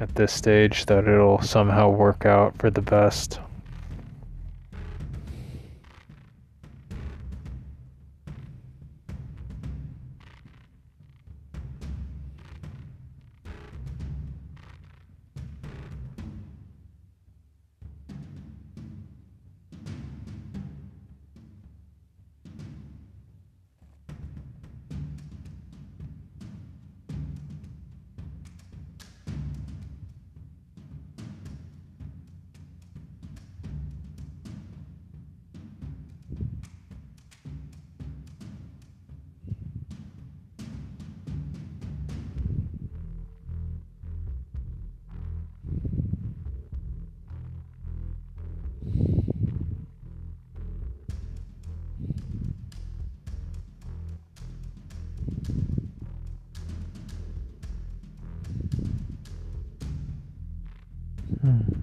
at 0.01 0.17
this 0.17 0.33
stage 0.33 0.87
that 0.87 1.07
it'll 1.07 1.41
somehow 1.43 1.91
work 1.91 2.27
out 2.27 2.59
for 2.59 2.69
the 2.69 2.83
best. 2.83 3.39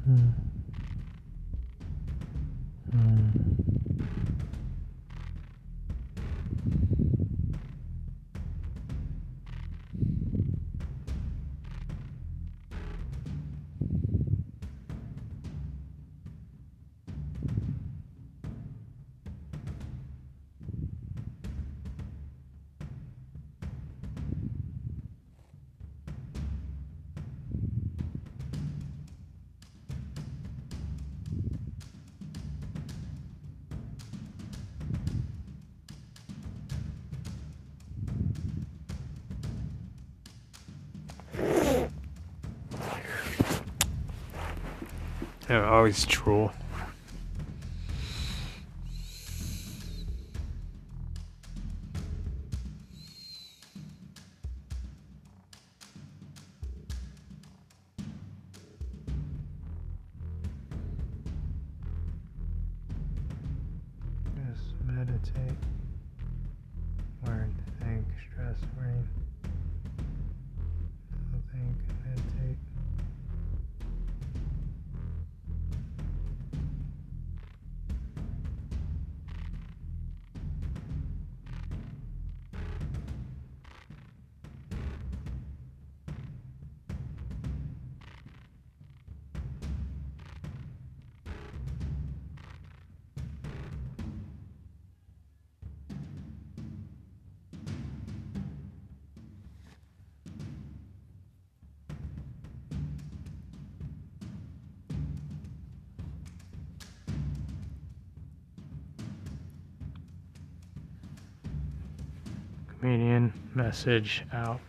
Mm-hmm. 0.08 0.43
Yeah, 45.50 45.70
always 45.70 46.06
troll. 46.06 46.52
Comedian 112.84 113.32
message 113.56 114.26
out 114.34 114.60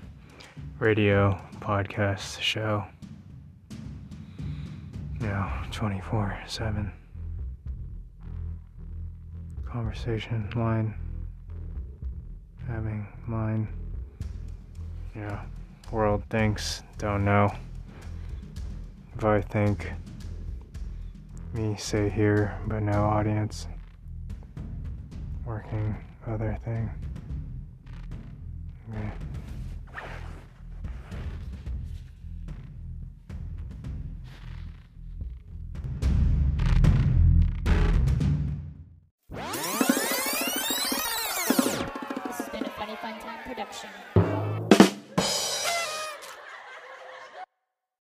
radio 0.78 1.36
podcast 1.58 2.40
show 2.40 2.84
now 5.18 5.64
24 5.72 6.38
7 6.46 6.92
conversation 9.66 10.48
line 10.54 10.94
having 12.68 13.04
mine 13.26 13.66
Yeah. 15.16 15.42
World 15.90 16.22
thinks, 16.30 16.84
don't 16.98 17.24
know. 17.24 17.52
If 19.16 19.24
I 19.24 19.40
think, 19.40 19.92
me 21.52 21.74
say 21.76 22.10
here, 22.10 22.56
but 22.68 22.80
no 22.84 23.06
audience. 23.06 23.66
Working 25.44 25.96
other 26.28 26.56
thing. 26.64 26.90